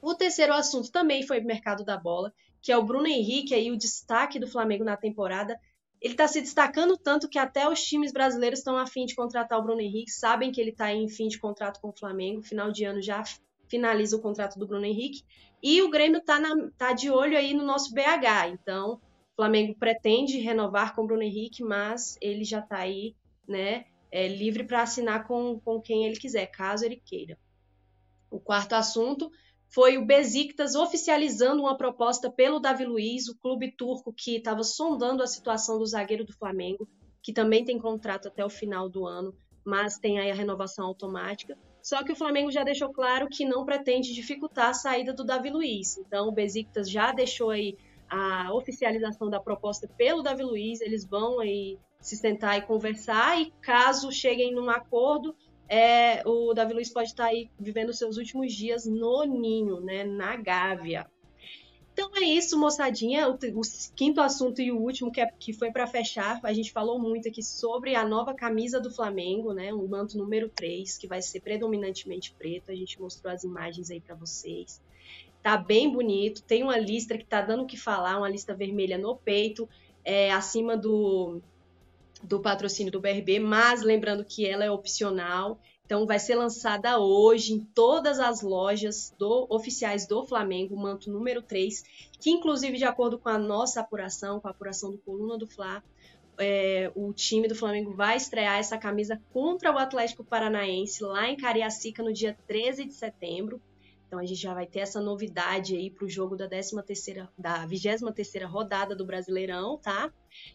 O 0.00 0.14
terceiro 0.14 0.52
assunto 0.52 0.92
também 0.92 1.26
foi 1.26 1.40
mercado 1.40 1.84
da 1.84 1.96
bola, 1.96 2.32
que 2.62 2.70
é 2.70 2.78
o 2.78 2.84
Bruno 2.84 3.08
Henrique, 3.08 3.54
aí 3.54 3.72
o 3.72 3.76
destaque 3.76 4.38
do 4.38 4.46
Flamengo 4.46 4.84
na 4.84 4.96
temporada. 4.96 5.58
Ele 6.00 6.14
está 6.14 6.28
se 6.28 6.40
destacando 6.40 6.96
tanto 6.96 7.28
que 7.28 7.40
até 7.40 7.68
os 7.68 7.82
times 7.82 8.12
brasileiros 8.12 8.60
estão 8.60 8.76
a 8.76 8.86
fim 8.86 9.04
de 9.04 9.16
contratar 9.16 9.58
o 9.58 9.62
Bruno 9.62 9.80
Henrique, 9.80 10.12
sabem 10.12 10.52
que 10.52 10.60
ele 10.60 10.70
está 10.70 10.92
em 10.92 11.08
fim 11.08 11.26
de 11.26 11.40
contrato 11.40 11.80
com 11.80 11.88
o 11.88 11.98
Flamengo, 11.98 12.40
final 12.40 12.70
de 12.70 12.84
ano 12.84 13.02
já 13.02 13.24
finaliza 13.70 14.16
o 14.16 14.20
contrato 14.20 14.58
do 14.58 14.66
Bruno 14.66 14.84
Henrique. 14.84 15.22
E 15.62 15.80
o 15.82 15.88
Grêmio 15.88 16.18
está 16.18 16.38
tá 16.76 16.92
de 16.92 17.10
olho 17.10 17.38
aí 17.38 17.54
no 17.54 17.64
nosso 17.64 17.94
BH. 17.94 18.48
Então, 18.52 18.94
o 18.94 19.36
Flamengo 19.36 19.74
pretende 19.78 20.38
renovar 20.38 20.94
com 20.94 21.02
o 21.02 21.06
Bruno 21.06 21.22
Henrique, 21.22 21.62
mas 21.62 22.18
ele 22.20 22.44
já 22.44 22.58
está 22.58 22.78
aí, 22.78 23.14
né, 23.46 23.86
é, 24.10 24.26
livre 24.26 24.64
para 24.64 24.82
assinar 24.82 25.26
com, 25.26 25.60
com 25.60 25.80
quem 25.80 26.04
ele 26.04 26.18
quiser, 26.18 26.46
caso 26.46 26.84
ele 26.84 27.00
queira. 27.04 27.38
O 28.30 28.40
quarto 28.40 28.74
assunto 28.74 29.30
foi 29.68 29.96
o 29.96 30.04
Besiktas 30.04 30.74
oficializando 30.74 31.62
uma 31.62 31.76
proposta 31.76 32.30
pelo 32.30 32.58
Davi 32.58 32.84
Luiz, 32.84 33.28
o 33.28 33.38
clube 33.38 33.70
turco 33.70 34.12
que 34.12 34.36
estava 34.36 34.64
sondando 34.64 35.22
a 35.22 35.28
situação 35.28 35.78
do 35.78 35.86
zagueiro 35.86 36.24
do 36.24 36.32
Flamengo, 36.32 36.88
que 37.22 37.32
também 37.32 37.64
tem 37.64 37.78
contrato 37.78 38.28
até 38.28 38.44
o 38.44 38.50
final 38.50 38.88
do 38.88 39.06
ano, 39.06 39.34
mas 39.64 39.98
tem 39.98 40.18
aí 40.18 40.30
a 40.30 40.34
renovação 40.34 40.86
automática. 40.86 41.56
Só 41.82 42.02
que 42.04 42.12
o 42.12 42.16
Flamengo 42.16 42.50
já 42.50 42.62
deixou 42.62 42.92
claro 42.92 43.28
que 43.28 43.44
não 43.44 43.64
pretende 43.64 44.12
dificultar 44.12 44.70
a 44.70 44.74
saída 44.74 45.12
do 45.12 45.24
Davi 45.24 45.50
Luiz. 45.50 45.96
Então 45.98 46.28
o 46.28 46.32
Besiktas 46.32 46.90
já 46.90 47.12
deixou 47.12 47.50
aí 47.50 47.76
a 48.08 48.52
oficialização 48.52 49.30
da 49.30 49.38
proposta 49.38 49.88
pelo 49.96 50.22
Davi 50.22 50.42
Luiz, 50.42 50.80
eles 50.80 51.04
vão 51.04 51.38
aí 51.38 51.78
se 52.00 52.16
sentar 52.16 52.58
e 52.58 52.62
conversar 52.62 53.40
e 53.40 53.52
caso 53.60 54.10
cheguem 54.10 54.52
num 54.52 54.68
acordo, 54.68 55.34
é, 55.68 56.26
o 56.26 56.52
Davi 56.52 56.74
Luiz 56.74 56.92
pode 56.92 57.10
estar 57.10 57.26
aí 57.26 57.48
vivendo 57.56 57.92
seus 57.92 58.16
últimos 58.16 58.52
dias 58.52 58.86
no 58.86 59.22
ninho, 59.24 59.80
né, 59.80 60.02
na 60.02 60.34
Gávea. 60.34 61.06
Então 61.92 62.10
é 62.16 62.20
isso, 62.20 62.58
moçadinha. 62.58 63.28
O, 63.28 63.34
o 63.34 63.60
quinto 63.94 64.20
assunto 64.20 64.60
e 64.60 64.72
o 64.72 64.78
último 64.78 65.10
que, 65.10 65.20
é, 65.20 65.26
que 65.38 65.52
foi 65.52 65.70
para 65.70 65.86
fechar, 65.86 66.40
a 66.42 66.52
gente 66.52 66.72
falou 66.72 66.98
muito 66.98 67.28
aqui 67.28 67.42
sobre 67.42 67.94
a 67.94 68.06
nova 68.06 68.34
camisa 68.34 68.80
do 68.80 68.90
Flamengo, 68.90 69.52
né? 69.52 69.72
O 69.72 69.86
manto 69.86 70.16
número 70.16 70.48
3, 70.48 70.96
que 70.96 71.06
vai 71.06 71.20
ser 71.20 71.40
predominantemente 71.40 72.32
preto. 72.32 72.70
A 72.70 72.74
gente 72.74 73.00
mostrou 73.00 73.32
as 73.32 73.44
imagens 73.44 73.90
aí 73.90 74.00
para 74.00 74.14
vocês. 74.14 74.80
Tá 75.42 75.56
bem 75.56 75.90
bonito. 75.90 76.42
Tem 76.42 76.62
uma 76.62 76.78
lista 76.78 77.16
que 77.16 77.24
tá 77.24 77.40
dando 77.42 77.62
o 77.64 77.66
que 77.66 77.76
falar, 77.76 78.18
uma 78.18 78.28
lista 78.28 78.54
vermelha 78.54 78.98
no 78.98 79.16
peito, 79.16 79.68
é, 80.04 80.30
acima 80.30 80.76
do, 80.76 81.40
do 82.22 82.40
patrocínio 82.40 82.92
do 82.92 83.00
BRB, 83.00 83.40
mas 83.40 83.82
lembrando 83.82 84.24
que 84.24 84.46
ela 84.46 84.64
é 84.64 84.70
opcional. 84.70 85.58
Então 85.90 86.06
vai 86.06 86.20
ser 86.20 86.36
lançada 86.36 87.00
hoje 87.00 87.52
em 87.52 87.58
todas 87.58 88.20
as 88.20 88.42
lojas 88.42 89.12
do, 89.18 89.48
oficiais 89.50 90.06
do 90.06 90.24
Flamengo, 90.24 90.76
manto 90.76 91.10
número 91.10 91.42
3, 91.42 91.82
que 92.20 92.30
inclusive 92.30 92.78
de 92.78 92.84
acordo 92.84 93.18
com 93.18 93.28
a 93.28 93.36
nossa 93.36 93.80
apuração, 93.80 94.38
com 94.38 94.46
a 94.46 94.52
apuração 94.52 94.92
do 94.92 94.98
Coluna 94.98 95.36
do 95.36 95.48
Fla, 95.48 95.82
é, 96.38 96.92
o 96.94 97.12
time 97.12 97.48
do 97.48 97.56
Flamengo 97.56 97.92
vai 97.92 98.16
estrear 98.16 98.60
essa 98.60 98.78
camisa 98.78 99.20
contra 99.32 99.74
o 99.74 99.78
Atlético 99.78 100.22
Paranaense 100.22 101.02
lá 101.02 101.28
em 101.28 101.36
Cariacica 101.36 102.04
no 102.04 102.12
dia 102.12 102.38
13 102.46 102.84
de 102.84 102.94
setembro. 102.94 103.60
Então 104.06 104.20
a 104.20 104.24
gente 104.24 104.40
já 104.40 104.54
vai 104.54 104.68
ter 104.68 104.78
essa 104.80 105.00
novidade 105.00 105.74
aí 105.74 105.90
para 105.90 106.04
o 106.04 106.08
jogo 106.08 106.36
da 106.36 106.46
13 106.46 106.80
terceira, 106.84 107.28
da 107.36 107.66
23 107.66 108.14
terceira 108.14 108.46
rodada 108.46 108.94
do 108.94 109.04
Brasileirão, 109.04 109.76
tá? 109.76 110.12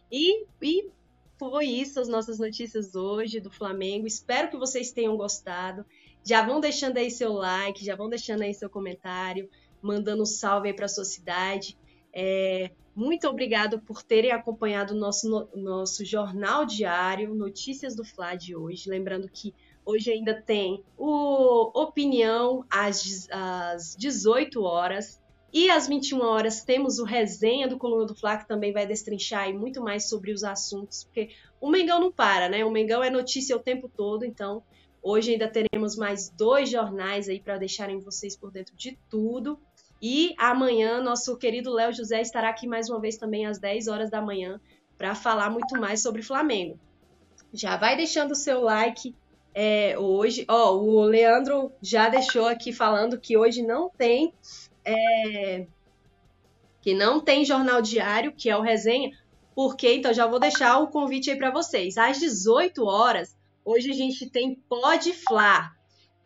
E, 0.10 0.46
e 0.62 0.90
foi 1.38 1.66
isso 1.66 2.00
as 2.00 2.08
nossas 2.08 2.40
notícias 2.40 2.96
hoje 2.96 3.40
do 3.40 3.52
Flamengo. 3.52 4.08
Espero 4.08 4.50
que 4.50 4.58
vocês 4.58 4.92
tenham 4.92 5.18
gostado. 5.18 5.86
Já 6.24 6.46
vão 6.46 6.60
deixando 6.60 6.98
aí 6.98 7.12
seu 7.12 7.34
like, 7.34 7.86
já 7.86 7.96
vão 7.96 8.10
deixando 8.10 8.42
aí 8.42 8.54
seu 8.54 8.70
comentário, 8.70 9.50
mandando 9.82 10.24
um 10.24 10.26
salve 10.26 10.70
aí 10.70 10.74
para 10.74 10.86
a 10.86 10.90
sua 10.90 11.06
cidade. 11.06 11.78
É, 12.14 12.72
muito 12.96 13.28
obrigado 13.28 13.80
por 13.80 14.02
terem 14.02 14.32
acompanhado 14.32 14.94
o 14.94 14.98
nosso, 14.98 15.30
no, 15.30 15.50
nosso 15.62 16.06
jornal 16.06 16.66
diário, 16.66 17.36
Notícias 17.36 17.94
do 17.96 18.06
Fla 18.06 18.36
de 18.36 18.56
hoje. 18.56 18.90
Lembrando 18.90 19.30
que 19.30 19.54
hoje 19.86 20.12
ainda 20.12 20.34
tem 20.42 20.82
o 20.98 21.72
Opinião 21.78 22.66
às, 22.70 23.28
às 23.30 23.96
18 23.98 24.64
horas. 24.64 25.22
E 25.56 25.70
às 25.70 25.88
21 25.88 26.20
horas 26.20 26.66
temos 26.66 27.00
o 27.00 27.06
resenha 27.06 27.66
do 27.66 27.78
Coluna 27.78 28.06
do 28.06 28.14
Fla, 28.14 28.36
que 28.36 28.46
também 28.46 28.74
vai 28.74 28.86
destrinchar 28.86 29.54
muito 29.54 29.82
mais 29.82 30.10
sobre 30.10 30.34
os 30.34 30.44
assuntos, 30.44 31.06
porque 31.06 31.30
o 31.62 31.70
Mengão 31.70 31.98
não 31.98 32.12
para, 32.12 32.50
né? 32.50 32.66
O 32.66 32.70
Mengão 32.70 33.02
é 33.02 33.10
notícia 33.10 33.56
o 33.56 33.60
tempo 33.60 33.88
todo, 33.88 34.26
então 34.26 34.62
hoje 35.02 35.32
ainda 35.32 35.48
teremos 35.48 35.96
mais 35.96 36.28
dois 36.28 36.70
jornais 36.70 37.30
aí 37.30 37.40
para 37.40 37.58
deixarem 37.58 38.00
vocês 38.00 38.36
por 38.36 38.52
dentro 38.52 38.76
de 38.76 39.00
tudo. 39.10 39.58
E 40.02 40.36
amanhã 40.38 41.00
nosso 41.02 41.38
querido 41.38 41.72
Léo 41.72 41.94
José 41.94 42.20
estará 42.20 42.50
aqui 42.50 42.68
mais 42.68 42.90
uma 42.90 43.00
vez 43.00 43.16
também 43.16 43.46
às 43.46 43.58
10 43.58 43.88
horas 43.88 44.12
da 44.12 44.22
manhã 44.22 44.60
para 44.98 45.16
falar 45.16 45.50
muito 45.50 45.80
mais 45.80 46.02
sobre 46.02 46.22
Flamengo. 46.22 46.78
Já 47.54 47.78
vai 47.78 47.96
deixando 47.96 48.32
o 48.32 48.36
seu 48.36 48.60
like 48.60 49.16
é, 49.54 49.98
hoje. 49.98 50.44
Ó, 50.50 50.76
o 50.76 51.02
Leandro 51.06 51.72
já 51.82 52.10
deixou 52.10 52.46
aqui 52.46 52.74
falando 52.74 53.18
que 53.18 53.38
hoje 53.38 53.62
não 53.62 53.90
tem 53.90 54.34
é, 54.86 55.68
que 56.82 56.94
não 56.94 57.20
tem 57.20 57.44
jornal 57.44 57.82
diário, 57.82 58.32
que 58.32 58.50
é 58.50 58.56
o 58.56 58.62
Resenha, 58.62 59.12
porque 59.56 59.92
então 59.92 60.14
já 60.14 60.28
vou 60.28 60.40
deixar 60.40 60.80
o 60.80 60.88
convite 60.88 61.32
aí 61.32 61.38
para 61.38 61.50
vocês. 61.50 61.98
Às 61.98 62.20
18 62.20 62.86
horas, 62.86 63.36
hoje 63.64 63.90
a 63.90 63.94
gente 63.94 64.30
tem 64.30 64.56
Pod 64.56 65.12
Fla, 65.14 65.72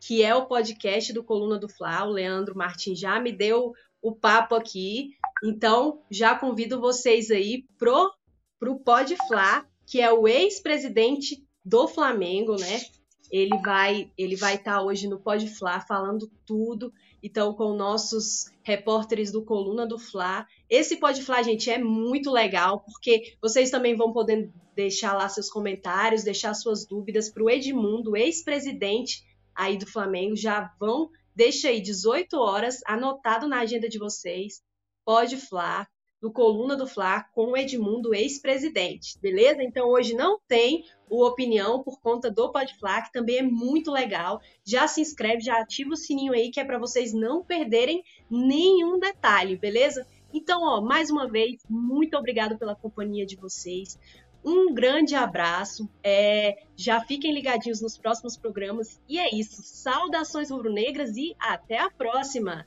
que 0.00 0.22
é 0.22 0.34
o 0.34 0.46
podcast 0.46 1.12
do 1.12 1.24
Coluna 1.24 1.58
do 1.58 1.68
Fla. 1.68 2.04
O 2.04 2.10
Leandro 2.10 2.56
Martins 2.56 2.98
já 2.98 3.20
me 3.20 3.32
deu 3.32 3.72
o 4.02 4.12
papo 4.12 4.54
aqui. 4.54 5.14
Então, 5.42 6.02
já 6.10 6.34
convido 6.34 6.80
vocês 6.80 7.30
aí 7.30 7.64
pro 7.78 8.12
pro 8.58 8.78
Pod 8.78 9.16
Fla, 9.26 9.64
que 9.86 10.02
é 10.02 10.12
o 10.12 10.28
ex-presidente 10.28 11.42
do 11.64 11.88
Flamengo, 11.88 12.56
né? 12.56 12.82
Ele 13.30 13.56
vai 13.64 14.10
ele 14.18 14.36
vai 14.36 14.56
estar 14.56 14.76
tá 14.76 14.82
hoje 14.82 15.08
no 15.08 15.18
Pod 15.18 15.48
Fla 15.48 15.80
falando 15.80 16.30
tudo 16.44 16.92
então 17.22 17.54
com 17.54 17.74
nossos 17.74 18.50
repórteres 18.62 19.30
do 19.30 19.44
Coluna 19.44 19.86
do 19.86 19.98
Fla. 19.98 20.46
Esse 20.68 20.96
Pode 20.96 21.22
Fla, 21.22 21.42
gente, 21.42 21.70
é 21.70 21.78
muito 21.78 22.30
legal, 22.30 22.80
porque 22.80 23.36
vocês 23.40 23.70
também 23.70 23.96
vão 23.96 24.12
poder 24.12 24.50
deixar 24.74 25.14
lá 25.14 25.28
seus 25.28 25.50
comentários, 25.50 26.22
deixar 26.22 26.54
suas 26.54 26.86
dúvidas 26.86 27.28
para 27.28 27.42
o 27.42 27.50
Edmundo, 27.50 28.16
ex-presidente 28.16 29.24
aí 29.54 29.76
do 29.76 29.86
Flamengo. 29.86 30.36
Já 30.36 30.72
vão, 30.78 31.10
deixa 31.34 31.68
aí 31.68 31.80
18 31.80 32.36
horas, 32.38 32.80
anotado 32.86 33.46
na 33.46 33.60
agenda 33.60 33.88
de 33.88 33.98
vocês. 33.98 34.62
Pode 35.04 35.36
Fla. 35.36 35.86
Do 36.20 36.30
Coluna 36.30 36.76
do 36.76 36.86
Fla 36.86 37.22
com 37.34 37.52
o 37.52 37.56
Edmundo, 37.56 38.14
ex-presidente, 38.14 39.18
beleza? 39.20 39.62
Então 39.62 39.88
hoje 39.88 40.14
não 40.14 40.38
tem 40.46 40.84
o 41.08 41.24
Opinião 41.24 41.82
por 41.82 42.00
conta 42.00 42.30
do 42.30 42.52
Podfla, 42.52 43.02
que 43.02 43.12
também 43.12 43.38
é 43.38 43.42
muito 43.42 43.90
legal. 43.90 44.40
Já 44.64 44.86
se 44.86 45.00
inscreve, 45.00 45.40
já 45.40 45.60
ativa 45.60 45.90
o 45.90 45.96
sininho 45.96 46.32
aí, 46.32 46.50
que 46.50 46.60
é 46.60 46.64
para 46.64 46.78
vocês 46.78 47.12
não 47.12 47.42
perderem 47.42 48.04
nenhum 48.30 48.98
detalhe, 48.98 49.56
beleza? 49.56 50.06
Então, 50.32 50.62
ó, 50.62 50.80
mais 50.80 51.10
uma 51.10 51.28
vez, 51.28 51.62
muito 51.68 52.16
obrigado 52.16 52.56
pela 52.56 52.76
companhia 52.76 53.26
de 53.26 53.36
vocês. 53.36 53.98
Um 54.44 54.72
grande 54.72 55.14
abraço. 55.14 55.88
É, 56.02 56.62
já 56.76 57.00
fiquem 57.00 57.32
ligadinhos 57.32 57.80
nos 57.80 57.98
próximos 57.98 58.36
programas. 58.36 59.00
E 59.08 59.18
é 59.18 59.34
isso. 59.34 59.62
Saudações 59.62 60.50
rubro-negras 60.50 61.16
e 61.16 61.34
até 61.38 61.78
a 61.78 61.90
próxima. 61.90 62.66